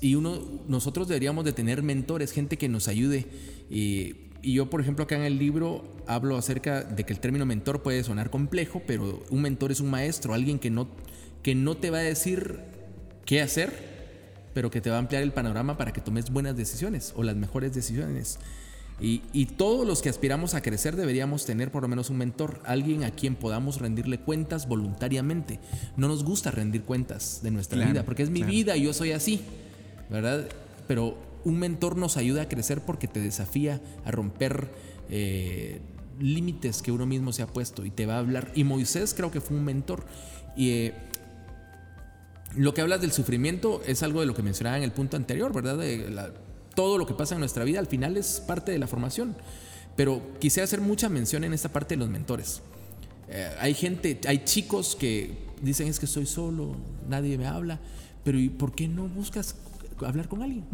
[0.01, 3.27] y uno, nosotros deberíamos de tener mentores, gente que nos ayude.
[3.69, 7.45] Y, y yo, por ejemplo, acá en el libro hablo acerca de que el término
[7.45, 10.87] mentor puede sonar complejo, pero un mentor es un maestro, alguien que no,
[11.43, 12.59] que no te va a decir
[13.25, 13.95] qué hacer,
[14.53, 17.35] pero que te va a ampliar el panorama para que tomes buenas decisiones o las
[17.35, 18.39] mejores decisiones.
[19.01, 22.61] Y, y todos los que aspiramos a crecer deberíamos tener por lo menos un mentor,
[22.65, 25.59] alguien a quien podamos rendirle cuentas voluntariamente.
[25.97, 28.51] No nos gusta rendir cuentas de nuestra Claro, vida, porque es mi claro.
[28.53, 29.41] vida y yo soy así,
[30.09, 30.47] ¿verdad?
[30.87, 34.69] Pero un mentor nos ayuda a crecer porque te desafía a romper
[35.09, 35.81] eh,
[36.19, 38.51] límites que uno mismo se ha puesto y te va a hablar.
[38.55, 40.05] Y Moisés creo que fue un mentor.
[40.55, 40.93] Y eh,
[42.55, 45.51] lo que hablas del sufrimiento es algo de lo que mencionaba en el punto anterior,
[45.53, 45.77] ¿verdad?
[45.77, 46.31] De la-
[46.75, 49.35] todo lo que pasa en nuestra vida al final es parte de la formación.
[49.95, 52.61] Pero quisiera hacer mucha mención en esta parte de los mentores.
[53.29, 56.75] Eh, hay gente, hay chicos que dicen es que estoy solo,
[57.07, 57.79] nadie me habla,
[58.23, 59.55] pero ¿y por qué no buscas
[60.05, 60.65] hablar con alguien?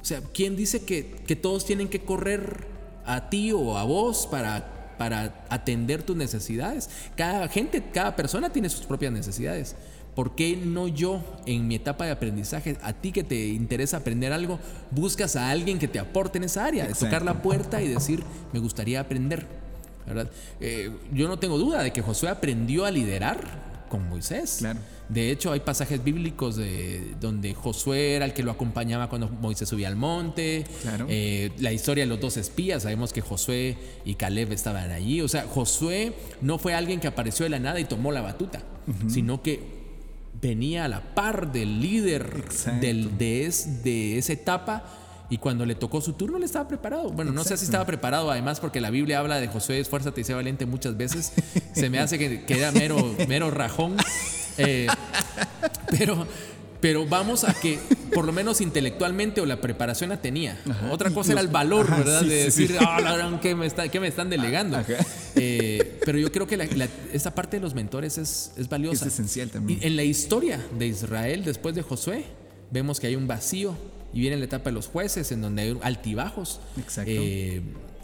[0.00, 2.66] O sea, ¿quién dice que, que todos tienen que correr
[3.04, 6.88] a ti o a vos para, para atender tus necesidades?
[7.14, 9.76] Cada gente, cada persona tiene sus propias necesidades.
[10.14, 14.32] ¿Por qué no yo, en mi etapa de aprendizaje, a ti que te interesa aprender
[14.32, 14.58] algo,
[14.90, 16.86] buscas a alguien que te aporte en esa área?
[16.86, 19.46] De tocar la puerta y decir, me gustaría aprender.
[20.06, 20.30] ¿verdad?
[20.60, 24.56] Eh, yo no tengo duda de que Josué aprendió a liderar con Moisés.
[24.58, 24.80] Claro.
[25.08, 29.68] De hecho, hay pasajes bíblicos de, donde Josué era el que lo acompañaba cuando Moisés
[29.68, 30.64] subía al monte.
[30.82, 31.06] Claro.
[31.08, 35.20] Eh, la historia de los dos espías, sabemos que Josué y Caleb estaban allí.
[35.20, 38.62] O sea, Josué no fue alguien que apareció de la nada y tomó la batuta,
[39.08, 39.81] sino que
[40.42, 42.44] venía a la par del líder
[42.80, 44.82] del, de, es- de esa etapa.
[45.30, 47.08] Y cuando le tocó su turno, le estaba preparado.
[47.10, 50.24] Bueno, no sé si estaba preparado, además, porque la Biblia habla de Josué, esfuérzate y
[50.24, 51.32] sé valiente muchas veces.
[51.72, 53.96] Se me hace que, que era mero, mero rajón.
[54.58, 54.86] Eh,
[55.90, 56.26] pero,
[56.82, 57.78] pero vamos a que,
[58.12, 60.60] por lo menos intelectualmente o la preparación la tenía.
[60.90, 62.20] Otra cosa era el valor, ajá, ¿verdad?
[62.22, 62.76] sí, de decir, sí.
[62.78, 64.78] "Ah, ¿qué, me está- qué me están delegando?
[65.36, 69.06] Eh, pero yo creo que la- la- esa parte de los mentores es, es valiosa.
[69.06, 69.78] Es esencial también.
[69.82, 72.24] Y en la historia de Israel, después de Josué,
[72.70, 73.74] vemos que hay un vacío.
[74.14, 76.60] Y viene la etapa de los jueces, en donde hay altibajos.
[76.76, 77.10] Exacto.
[77.10, 77.62] Eh,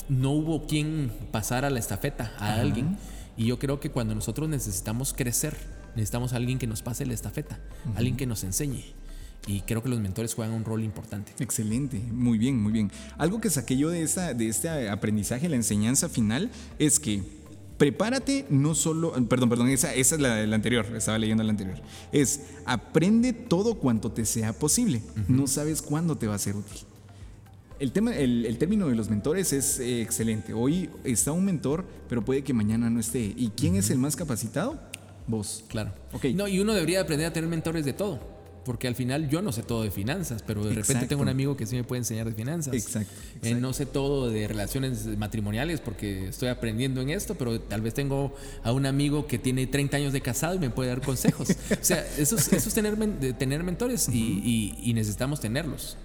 [0.09, 2.97] no hubo quien pasara la estafeta a alguien.
[3.37, 5.55] Y yo creo que cuando nosotros necesitamos crecer,
[5.99, 7.59] necesitamos a alguien que nos pase la estafeta,
[7.96, 8.94] alguien que nos enseñe.
[9.46, 11.32] Y creo que los mentores juegan un rol importante.
[11.40, 12.90] Excelente, muy bien, muy bien.
[13.16, 17.22] Algo que saqué yo de, esta, de este aprendizaje, la enseñanza final, es que
[17.78, 21.80] prepárate no solo, perdón, perdón, esa, esa es la, anterior, estaba leyendo la anterior,
[22.12, 26.78] es aprende todo cuanto te sea posible, no sabes cuándo te va a ser útil.
[27.78, 30.53] El, tema, el, el término de los mentores es eh, excelente.
[30.53, 33.32] Hoy está un mentor, pero puede que mañana no esté.
[33.36, 34.80] ¿Y quién es el más capacitado?
[35.29, 35.62] Vos.
[35.68, 35.93] Claro.
[36.12, 36.24] Ok.
[36.35, 38.37] No, y uno debería aprender a tener mentores de todo.
[38.64, 41.57] Porque al final yo no sé todo de finanzas, pero de repente tengo un amigo
[41.57, 42.74] que sí me puede enseñar de finanzas.
[42.74, 43.61] Exacto, Eh, exacto.
[43.61, 48.35] no sé todo de relaciones matrimoniales porque estoy aprendiendo en esto, pero tal vez tengo
[48.62, 51.49] a un amigo que tiene 30 años de casado y me puede dar consejos.
[51.51, 52.95] o sea, eso es, eso es tener,
[53.39, 55.97] tener mentores y, y- y necesitamos tenerlos.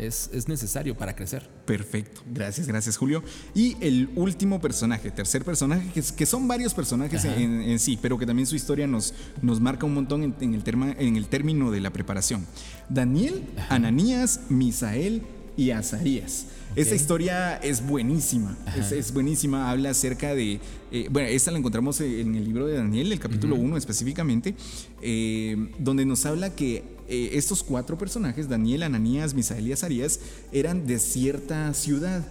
[0.00, 1.48] Es, es necesario para crecer.
[1.66, 3.22] Perfecto, gracias, gracias Julio.
[3.54, 7.98] Y el último personaje, tercer personaje, que, es- que son varios personajes en, en sí,
[8.00, 11.16] pero que también su historia nos, nos marca un montón en, en el terma- en
[11.16, 12.46] el término de la preparación.
[12.88, 15.22] Daniel, Ananías, Misael
[15.56, 16.46] y Azarías.
[16.76, 20.60] Esta historia es buenísima, es, es buenísima, habla acerca de,
[20.92, 24.54] eh, bueno, esta la encontramos en el libro de Daniel, el capítulo 1 específicamente,
[25.02, 30.20] eh, donde nos habla que eh, estos cuatro personajes, Daniel, Ananías, Misael y Azarías,
[30.52, 32.24] eran de cierta ciudad,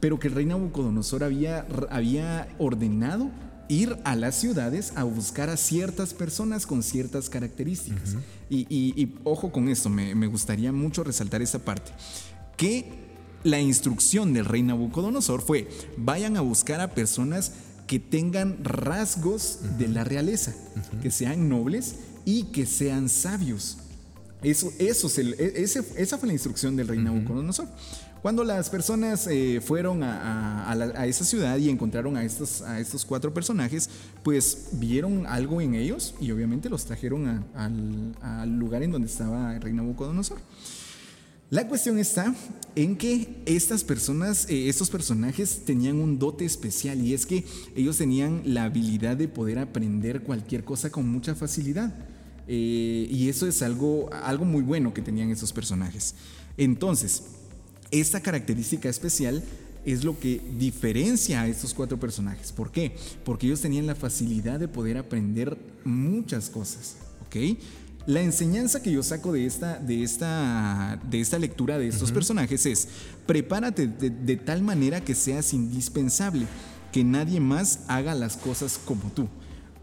[0.00, 3.30] pero que el rey Nabucodonosor había, había ordenado
[3.70, 8.14] ir a las ciudades a buscar a ciertas personas con ciertas características.
[8.48, 11.90] y, y- y ojo con esto, me, me gustaría mucho resaltar esta parte,
[12.56, 13.08] que
[13.44, 17.52] la instrucción del rey Nabucodonosor fue, vayan a buscar a personas
[17.86, 20.54] que tengan rasgos de la realeza,
[21.02, 23.78] que sean nobles y que sean sabios.
[24.42, 27.66] Eso, eso es el- e- ese- esa fue la instrucción del rey Nabucodonosor.
[28.22, 30.20] Cuando las personas eh, fueron a,
[30.64, 33.88] a- a la- a esa ciudad y encontraron a estos, a estos cuatro personajes,
[34.22, 39.08] pues vieron algo en ellos y obviamente los trajeron a- al, al lugar en donde
[39.08, 40.38] estaba el rey Nabucodonosor.
[41.50, 42.34] La cuestión está
[42.76, 47.96] en que estas personas, eh, estos personajes tenían un dote especial y es que ellos
[47.96, 51.92] tenían la habilidad de poder aprender cualquier cosa con mucha facilidad.
[52.48, 56.14] Eh, y eso es algo, algo muy bueno que tenían estos personajes.
[56.56, 57.22] Entonces,
[57.90, 59.42] esta característica especial
[59.84, 62.52] es lo que diferencia a estos cuatro personajes.
[62.52, 62.96] ¿Por qué?
[63.24, 66.96] Porque ellos tenían la facilidad de poder aprender muchas cosas.
[67.26, 67.58] ¿Ok?
[68.06, 72.64] La enseñanza que yo saco de esta, de esta, de esta lectura de estos personajes
[72.64, 72.88] es,
[73.26, 76.46] prepárate de, de tal manera que seas indispensable,
[76.90, 79.28] que nadie más haga las cosas como tú.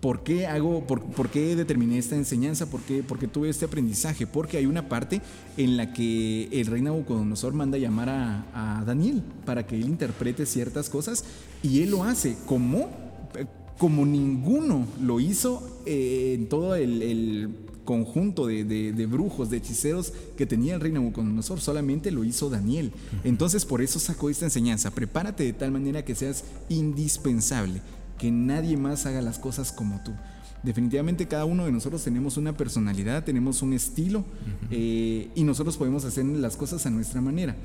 [0.06, 2.68] ¿Por qué hago, por, por qué determiné esta enseñanza?
[2.70, 4.28] ¿Por qué, tuve este aprendizaje?
[4.28, 5.20] Porque hay una parte
[5.58, 10.46] en la que el rey Nabucodonosor manda llamar a, a Daniel para que él interprete
[10.46, 11.24] ciertas cosas
[11.64, 12.88] y él lo hace como,
[13.80, 17.50] como ninguno lo hizo eh, en todo el, el
[17.84, 22.52] conjunto de, de- de brujos, de hechiceros que tenía el rey Nabucodonosor, solamente lo hizo
[22.52, 22.92] Daniel.
[23.24, 27.82] Entonces por eso sacó esta enseñanza, prepárate de tal manera que seas indispensable,
[28.18, 30.14] que nadie más haga las cosas como tú.
[30.64, 34.26] Definitivamente cada uno de nosotros tenemos una personalidad, tenemos un estilo
[34.72, 37.56] eh, y nosotros podemos hacer las cosas a nuestra manera.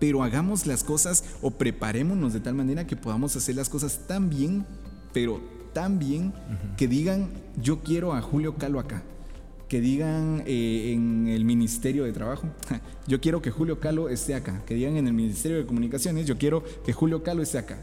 [0.00, 4.30] Pero hagamos las cosas o preparémonos de tal manera que podamos hacer las cosas tan
[4.30, 4.64] bien,
[5.12, 5.42] pero
[5.74, 6.32] tan bien
[6.76, 7.28] que digan,
[7.60, 9.02] yo quiero a Julio Calo acá.
[9.68, 12.46] Que digan eh, en el Ministerio de Trabajo,
[13.06, 14.62] yo quiero que Julio Calo esté acá.
[14.64, 17.78] Que digan en el Ministerio de Comunicaciones, yo quiero que Julio Calo esté acá.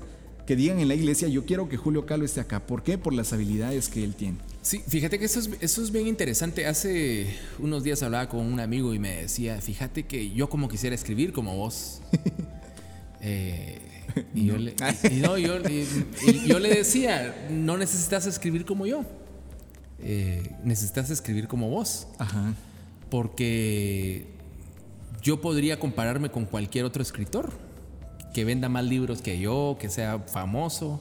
[0.49, 2.65] Que digan en la iglesia, yo quiero que Julio Calo esté acá.
[2.65, 2.97] ¿Por qué?
[2.97, 4.39] Por las habilidades que él tiene.
[4.63, 6.65] Sí, fíjate que eso es, eso es bien interesante.
[6.65, 10.95] Hace unos días hablaba con un amigo y me decía, fíjate que yo como quisiera
[10.95, 12.01] escribir como vos.
[13.21, 13.77] Eh,
[14.33, 14.73] y, yo le,
[15.11, 15.85] y no, yo, y-
[16.25, 19.03] y yo le decía, no necesitas escribir como yo.
[19.99, 22.07] Eh, necesitas escribir como vos.
[22.17, 22.55] Ajá.
[23.09, 24.25] Porque
[25.21, 27.51] yo podría compararme con cualquier otro escritor
[28.33, 30.99] que venda más libros que yo, que sea famoso,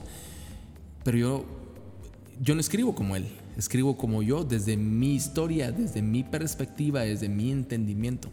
[1.05, 1.45] pero yo,
[2.41, 3.27] yo no escribo como él,
[3.57, 8.31] escribo como yo, desde mi historia, desde mi perspectiva, desde mi entendimiento.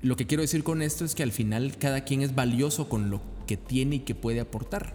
[0.00, 3.10] Lo que quiero decir con esto es que al final cada quien es valioso con
[3.10, 4.94] lo que tiene y que puede aportar.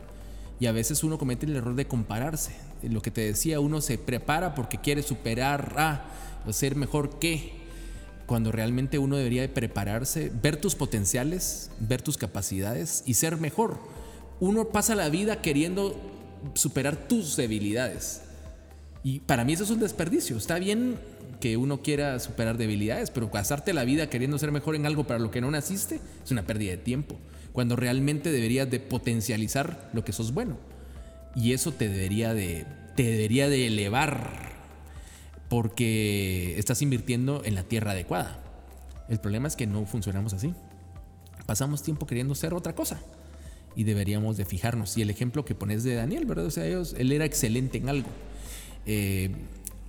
[0.60, 2.54] Y a veces uno comete el error de compararse.
[2.84, 6.06] Lo que te decía, uno se prepara porque quiere superar a
[6.46, 7.63] o ser mejor que
[8.26, 13.80] cuando realmente uno debería de prepararse, ver tus potenciales, ver tus capacidades y ser mejor.
[14.40, 15.96] Uno pasa la vida queriendo
[16.54, 18.22] superar tus debilidades.
[19.04, 20.38] Y para mí eso es un desperdicio.
[20.38, 20.98] Está bien
[21.40, 25.20] que uno quiera superar debilidades, pero pasarte la vida queriendo ser mejor en algo para
[25.20, 27.18] lo que no naciste es una pérdida de tiempo.
[27.52, 30.58] Cuando realmente deberías de potencializar lo que sos bueno.
[31.36, 32.66] Y eso te debería de,
[32.96, 34.53] te debería de elevar
[35.54, 38.40] porque estás invirtiendo en la tierra adecuada.
[39.08, 40.56] El problema es que no funcionamos así.
[41.46, 43.00] Pasamos tiempo queriendo ser otra cosa
[43.76, 44.98] y deberíamos de fijarnos.
[44.98, 46.48] Y el ejemplo que pones de Daniel, ¿verdad?
[46.48, 48.10] O sea, ellos, él era excelente en algo.
[48.88, 49.30] Eh,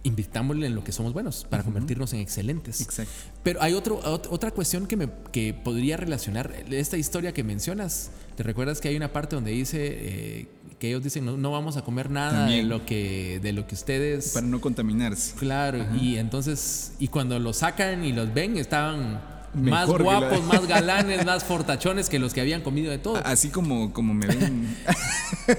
[0.04, 2.80] invirtámosle en lo que somos buenos para convertirnos en excelentes.
[2.80, 3.10] Exacto.
[3.42, 6.52] Pero hay otro, ot- otra cuestión que, me, que podría relacionar.
[6.70, 10.48] Esta historia que mencionas, ¿te recuerdas que hay una parte donde dice eh,
[10.78, 13.74] que ellos dicen no, no vamos a comer nada de lo, que, de lo que
[13.74, 14.28] ustedes...
[14.32, 15.34] Para no contaminarse.
[15.36, 19.20] Claro, y entonces, y cuando los sacan y los ven, estaban
[19.54, 23.16] más la- guapos, más galanes, más fortachones que los que habían comido de todo.
[23.24, 24.76] Así como, como me ven.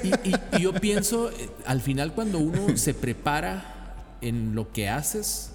[0.04, 3.75] Y, y- y yo pienso, eh, al final cuando uno se prepara
[4.26, 5.52] en lo que haces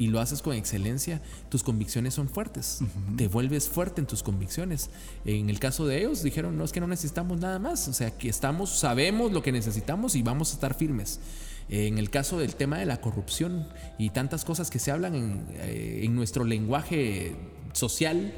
[0.00, 2.78] y lo haces con excelencia, tus convicciones son fuertes.
[3.18, 4.88] Te vuelves fuerte en tus convicciones.
[5.26, 7.86] En el caso de ellos, dijeron, no es que no necesitamos nada más.
[7.86, 11.20] O sea, que estamos, sabemos lo que necesitamos y vamos a estar firmes.
[11.68, 13.68] En el caso del tema de la corrupción
[13.98, 17.36] y tantas cosas que se hablan en, eh, en nuestro lenguaje
[17.74, 18.32] social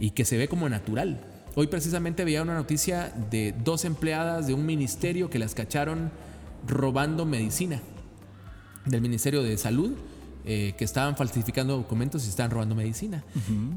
[0.00, 1.24] y que se ve como natural.
[1.54, 6.10] Hoy precisamente veía una noticia de dos empleadas de un ministerio que las cacharon
[6.66, 7.80] robando medicina
[8.86, 9.92] del Ministerio de Salud,
[10.46, 13.24] eh, que estaban falsificando documentos y estaban robando medicina.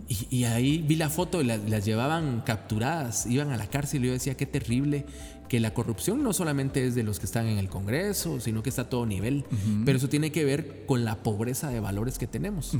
[0.09, 4.03] y, y ahí vi la foto y las, las llevaban capturadas, iban a la cárcel
[4.03, 5.05] y yo decía, qué terrible
[5.47, 8.69] que la corrupción no solamente es de los que están en el Congreso, sino que
[8.69, 9.45] está a todo nivel,
[9.85, 12.73] pero eso tiene que ver con la pobreza de valores que tenemos,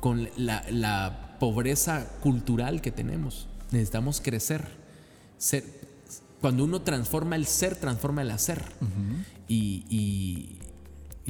[0.00, 3.48] con la, la pobreza cultural que tenemos.
[3.70, 4.64] Necesitamos crecer.
[5.36, 5.62] Ser,
[6.40, 8.64] cuando uno transforma el ser, transforma el hacer.
[9.46, 10.56] y, y-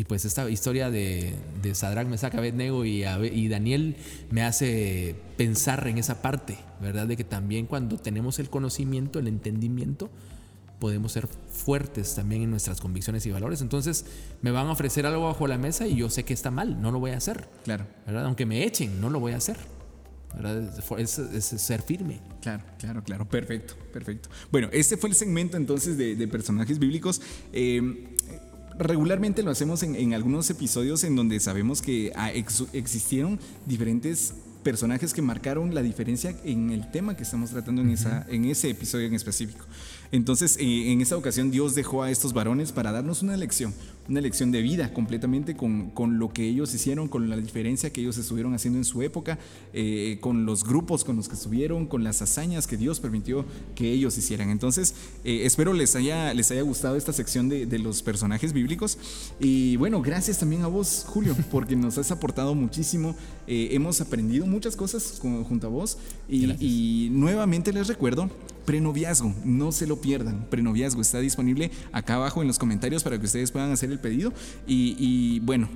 [0.01, 3.97] y pues esta historia de, de Sadrach, Mesach, Abednego y, y Daniel
[4.31, 7.07] me hace pensar en esa parte, ¿verdad?
[7.07, 10.09] De que también cuando tenemos el conocimiento, el entendimiento,
[10.79, 13.61] podemos ser fuertes también en nuestras convicciones y valores.
[13.61, 14.07] Entonces
[14.41, 16.91] me van a ofrecer algo bajo la mesa y yo sé que está mal, no
[16.93, 18.25] lo voy a hacer, Claro, ¿verdad?
[18.25, 19.59] Aunque me echen, no lo voy a hacer.
[20.35, 20.73] ¿verdad?
[20.99, 22.21] Es, es- es ser firme.
[22.41, 23.29] claro, claro, claro.
[23.29, 24.31] Perfecto, perfecto.
[24.51, 27.21] Bueno, este fue el segmento entonces de, de personajes bíblicos.
[27.53, 28.07] Eh,
[28.81, 34.35] regularmente lo hacemos en, en algunos episodios en donde sabemos que ah, ex- existieron diferentes
[34.63, 38.69] personajes que marcaron la diferencia en el tema que estamos tratando en, esa, en ese
[38.69, 39.65] episodio en específico.
[40.13, 43.73] Entonces, eh, en esta ocasión Dios dejó a estos varones para darnos una lección,
[44.09, 48.01] una lección de vida completamente con, con lo que ellos hicieron, con la diferencia que
[48.01, 49.39] ellos estuvieron haciendo en su época,
[49.73, 53.45] eh, con los grupos con los que estuvieron, con las hazañas que Dios permitió
[53.77, 54.51] que ellos hicieran.
[54.51, 54.95] Entonces,
[55.25, 58.99] eh, espero les haya, les haya gustado esta sección de, de los personajes bíblicos.
[59.39, 63.15] Y bueno, gracias también a vos, Julio, porque nos has aportado muchísimo.
[63.47, 65.99] Eh, hemos aprendido muchas cosas con- junto a vos.
[66.29, 68.29] Y, y nuevamente les recuerdo,
[68.65, 70.47] prenoviazgo, no se lo pierdan.
[70.51, 74.33] Prenoviazgo está disponible acá abajo en los comentarios para que ustedes puedan hacer el pedido.
[74.67, 75.69] Y, bueno,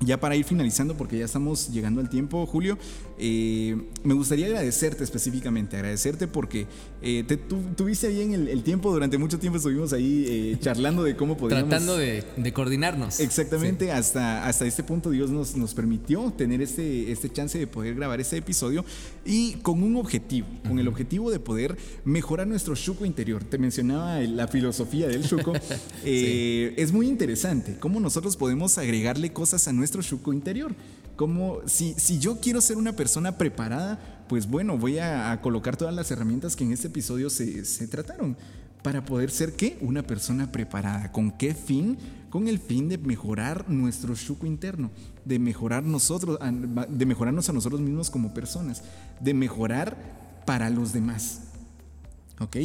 [0.00, 2.78] ya para ir finalizando, porque ya estamos llegando al tiempo, Julio,
[3.18, 6.66] eh, me gustaría agradecerte específicamente, agradecerte porque
[7.02, 10.56] eh, te, tu- tuviste ahí en el, el tiempo, durante mucho tiempo estuvimos ahí eh,
[10.60, 11.68] charlando de cómo podíamos...
[11.68, 13.20] Tratando de, de coordinarnos.
[13.20, 17.94] Exactamente, hasta, hasta este punto Dios nos, nos permitió tener este, este chance de poder
[17.94, 18.84] grabar este episodio
[19.24, 23.44] y con un objetivo, con el objetivo de poder mejorar nuestro Shuko interior.
[23.44, 25.52] Te mencionaba la filosofía del Shuko.
[26.06, 30.74] Eh, Es muy interesante cómo nosotros podemos agregarle cosas a nuestro Shuko interior.
[31.16, 35.94] Como si, si yo quiero ser una persona preparada, pues bueno, voy a, colocar todas
[35.94, 38.36] las herramientas que en este episodio se, se trataron
[38.84, 39.78] para poder ser qué?
[39.80, 41.10] Una persona preparada.
[41.10, 41.96] ¿Con qué fin?
[42.28, 44.90] Con el fin de mejorar nuestro shuko interno,
[45.24, 46.38] de mejorar nosotros,
[46.88, 48.82] de mejorarnos a nosotros mismos como personas,
[49.20, 49.96] de mejorar
[50.44, 51.53] para los demás.
[52.40, 52.56] ¿Ok?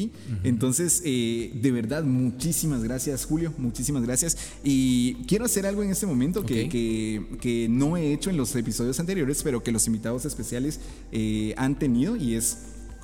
[0.43, 3.53] Entonces, eh, de verdad, muchísimas gracias, Julio.
[3.59, 4.35] Muchísimas gracias.
[4.63, 8.55] Y quiero hacer algo en este momento que, que- que no he hecho en los
[8.55, 10.79] episodios anteriores, pero que los invitados especiales
[11.11, 12.15] eh, han tenido.
[12.15, 12.57] Y es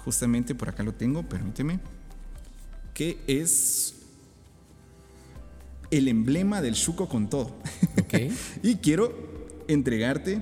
[0.03, 1.79] justamente por acá lo tengo, permíteme.
[2.95, 3.93] Que es
[5.91, 7.55] el emblema del Shuko con todo.
[8.01, 8.31] Ok.
[8.63, 9.13] y quiero
[9.67, 10.41] entregarte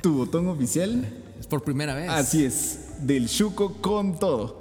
[0.00, 1.04] tu botón oficial.
[1.40, 2.08] Es por primera vez.
[2.08, 4.58] Así es, del Shuko con todo.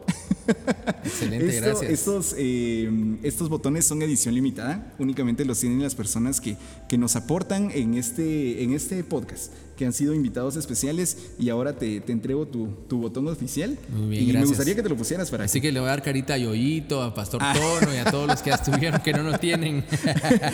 [1.03, 1.91] Excelente, Esto- gracias.
[1.91, 2.89] Estos, eh,
[3.23, 6.57] estos botones son edición limitada, únicamente los tienen las personas que,
[6.87, 11.77] que nos aportan en este, en este podcast, que han sido invitados especiales y ahora
[11.77, 13.77] te, te entrego tu, tu botón oficial.
[13.89, 14.49] Muy bien, y me gracias.
[14.49, 17.01] gustaría que te lo pusieras para Así que le voy a dar carita a Yoyito,
[17.03, 17.53] a Pastor Ah.
[17.53, 19.83] Tono y a todos los que estuvieron que no lo tienen.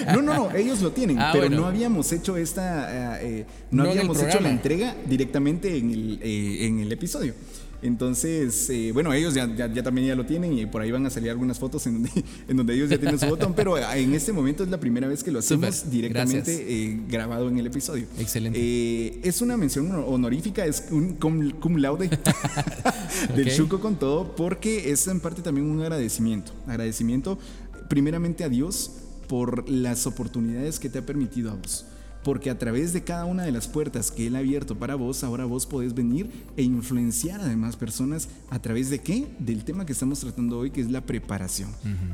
[0.08, 1.62] No, no, no, ellos lo tienen, Ah, pero bueno.
[1.62, 6.20] no habíamos hecho esta, eh, eh, no, No habíamos hecho la entrega directamente en el,
[6.22, 7.34] eh, en el episodio.
[7.84, 11.06] Entonces, eh, bueno, ellos ya, ya, ya también ya lo tienen y por ahí van
[11.06, 12.10] a salir algunas fotos en donde,
[12.48, 15.24] en donde ellos ya tienen su botón, pero en este momento es la primera vez
[15.24, 18.06] que lo hacemos directamente eh, grabado en el episodio.
[18.18, 18.58] Excelente.
[18.60, 22.10] Eh, es una mención honorífica, es un cum, cum laude
[23.36, 23.50] del.
[23.50, 26.54] Shuko con todo, porque es en parte también un agradecimiento.
[26.66, 27.38] Agradecimiento
[27.90, 28.92] primeramente a Dios
[29.28, 31.86] por las oportunidades que te ha permitido a vos.
[32.24, 35.24] Porque a través de cada una de las puertas que Él ha abierto para vos,
[35.24, 39.28] ahora vos podés venir e influenciar a demás personas a través de qué?
[39.40, 41.70] Del tema que estamos tratando hoy, que es la preparación.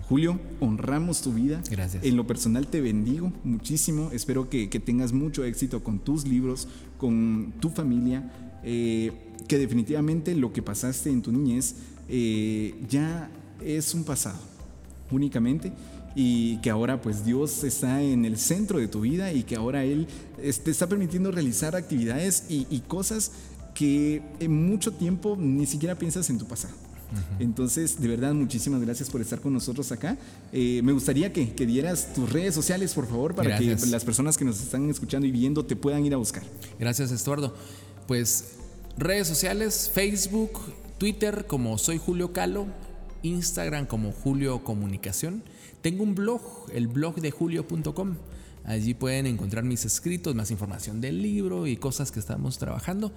[0.08, 1.62] Julio, honramos tu vida.
[1.70, 2.04] Gracias.
[2.04, 4.10] En lo personal te bendigo muchísimo.
[4.12, 6.68] Espero que, que tengas mucho éxito con tus libros,
[6.98, 8.32] con tu familia.
[8.64, 9.12] eh,
[9.48, 11.76] que definitivamente lo que pasaste en tu niñez
[12.08, 13.30] eh, ya
[13.62, 14.38] es un pasado,
[15.12, 15.74] únicamente.
[16.16, 19.84] Y que ahora pues Dios está en el centro de tu vida y que ahora
[19.84, 20.08] Él
[20.38, 23.32] te está permitiendo realizar actividades y, y cosas
[23.76, 26.74] que en mucho tiempo ni siquiera piensas en tu pasado.
[27.40, 30.18] Entonces, de verdad, muchísimas gracias por estar con nosotros acá.
[30.52, 33.84] Eh, me gustaría que, que dieras tus redes sociales, por favor, para Gracias.
[33.84, 36.44] que las personas que nos están escuchando y viendo te puedan ir a buscar.
[36.80, 37.56] Gracias, Estuardo.
[38.08, 38.50] Pues
[38.98, 40.52] redes sociales, Facebook,
[41.00, 42.68] Twitter como soy Julio Calo,
[43.24, 45.42] Instagram como Julio Comunicación.
[45.82, 46.42] Tengo un blog,
[46.74, 48.16] el blog de julio.com.
[48.66, 53.12] Allí pueden encontrar mis escritos, más información del libro y cosas que estamos trabajando.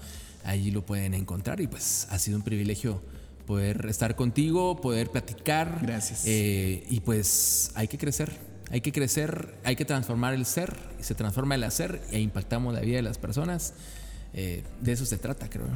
[0.45, 3.03] Allí lo pueden encontrar y pues ha sido un privilegio
[3.47, 5.81] poder estar contigo, poder platicar.
[5.83, 6.23] Gracias.
[6.27, 8.33] Eh, y pues hay que crecer,
[8.71, 12.73] hay que crecer, hay que transformar el ser, y se transforma el hacer e impactamos
[12.73, 13.75] la vida de las personas.
[14.35, 15.67] Eh, de eso se trata, creo.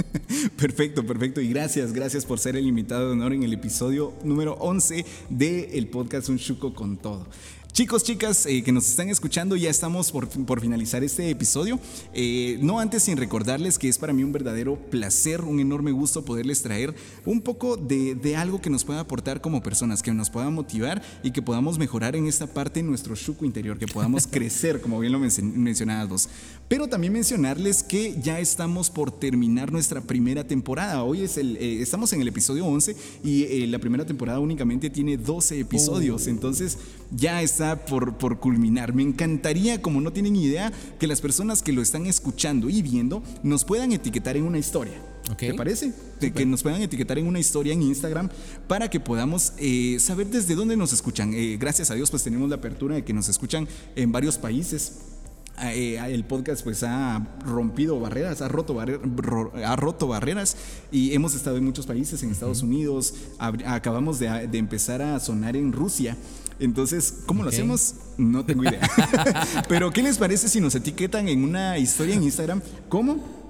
[0.56, 1.40] Perfecto, perfecto.
[1.40, 5.68] Y gracias, gracias por ser el invitado de honor en el episodio número 11 del
[5.72, 7.26] el podcast Un Chuco con Todo.
[7.72, 11.80] Chicos, chicas eh, que nos están escuchando, ya estamos por, por finalizar este episodio.
[12.12, 16.22] Eh, no antes sin recordarles que es para mí un verdadero placer, un enorme gusto
[16.22, 16.94] poderles traer
[17.24, 21.00] un poco de, de algo que nos pueda aportar como personas, que nos pueda motivar
[21.22, 25.12] y que podamos mejorar en esta parte nuestro chuco interior, que podamos crecer, como bien
[25.14, 26.28] lo menc- mencionabas vos.
[26.68, 31.04] Pero también mencionarles que ya estamos por terminar nuestra primera temporada.
[31.04, 32.94] Hoy es el, eh, estamos en el episodio 11
[33.24, 36.26] y la primera temporada únicamente tiene 12 episodios.
[36.26, 36.76] Entonces
[37.10, 38.94] ya está por, por culminar.
[38.94, 43.22] Me encantaría, como no tienen idea, que las personas que lo están escuchando y viendo
[43.42, 44.94] nos puedan etiquetar en una historia.
[45.36, 45.92] ¿Te parece?
[46.20, 48.28] De que nos puedan etiquetar en una historia en Instagram
[48.66, 51.32] para que podamos eh, saber desde dónde nos escuchan.
[51.34, 55.11] Eh, gracias a Dios, pues tenemos la apertura de que nos escuchan en varios países.
[55.60, 60.56] Eh, el podcast pues ha rompido barreras, ha roto, ha roto barreras
[60.90, 65.56] y hemos estado en muchos países, en Estados Unidos, acabamos de, de empezar a sonar
[65.56, 66.16] en Rusia.
[66.58, 67.94] Entonces, ¿cómo lo hacemos?
[68.16, 68.80] No tengo idea.
[69.68, 72.62] Pero, ¿qué les parece si nos etiquetan en una historia en Instagram?
[72.88, 73.41] ¿Cómo?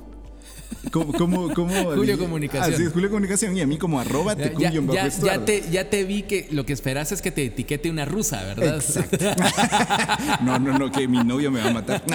[0.91, 2.75] ¿Cómo, cómo, cómo- Julio Comunicación.
[2.75, 5.89] Así es, Julio Comunicación y a mí como arroba tecum ya- ya- ya te, ya
[5.91, 8.77] te vi que lo que esperas es que te etiquete una rusa, ¿verdad?
[8.77, 9.17] Exacto.
[10.43, 12.03] No, no, no, que mi novio me va a matar.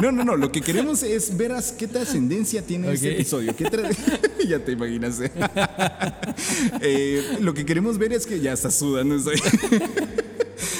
[0.00, 0.36] No, no, no.
[0.36, 3.14] Lo que queremos es ver qué trascendencia tiene este Ok.
[3.14, 3.56] episodio.
[3.56, 3.88] ¿Qué tra-
[4.48, 5.20] ya te imaginas.
[5.20, 5.30] ¿eh?
[7.40, 9.16] Lo que queremos ver es que ya está sudando.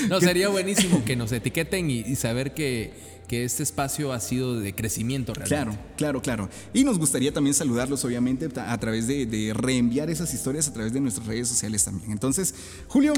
[0.08, 2.92] No, sería buenísimo que nos etiqueten y, y saber que,
[3.28, 5.54] que este espacio ha sido de crecimiento realmente.
[5.56, 6.48] Claro, claro, claro.
[6.72, 10.92] Y nos gustaría también saludarlos, obviamente, a través de, de reenviar esas historias a través
[10.92, 12.12] de nuestras redes sociales también.
[12.12, 12.54] Entonces,
[12.88, 13.12] Julio,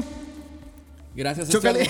[1.15, 1.89] Gracias, Chócale.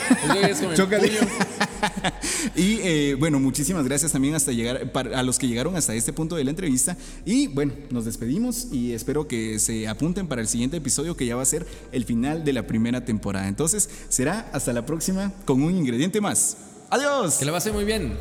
[0.76, 1.12] Chócale.
[2.56, 6.14] y eh, bueno, muchísimas gracias también hasta llegar para- a los que llegaron hasta este
[6.14, 6.98] punto de la entrevista.
[7.26, 11.36] Y bueno, nos despedimos y espero que se apunten para el siguiente episodio que ya
[11.36, 13.48] va a ser el final de la primera temporada.
[13.48, 16.58] Entonces, será hasta la próxima con un ingrediente más.
[16.90, 17.38] Adiós.
[17.38, 18.18] Que la pase muy bien.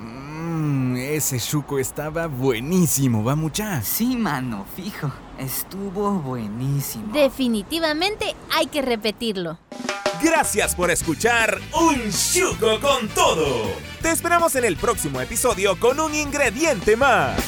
[0.00, 3.82] Mmm, ese chuco estaba buenísimo, va mucha.
[3.82, 5.12] Sí, mano, fijo.
[5.38, 7.12] Estuvo buenísimo.
[7.12, 9.58] Definitivamente hay que repetirlo.
[10.20, 13.70] Gracias por escuchar Un Chuco con Todo.
[14.02, 17.38] Te esperamos en el próximo episodio con un ingrediente más.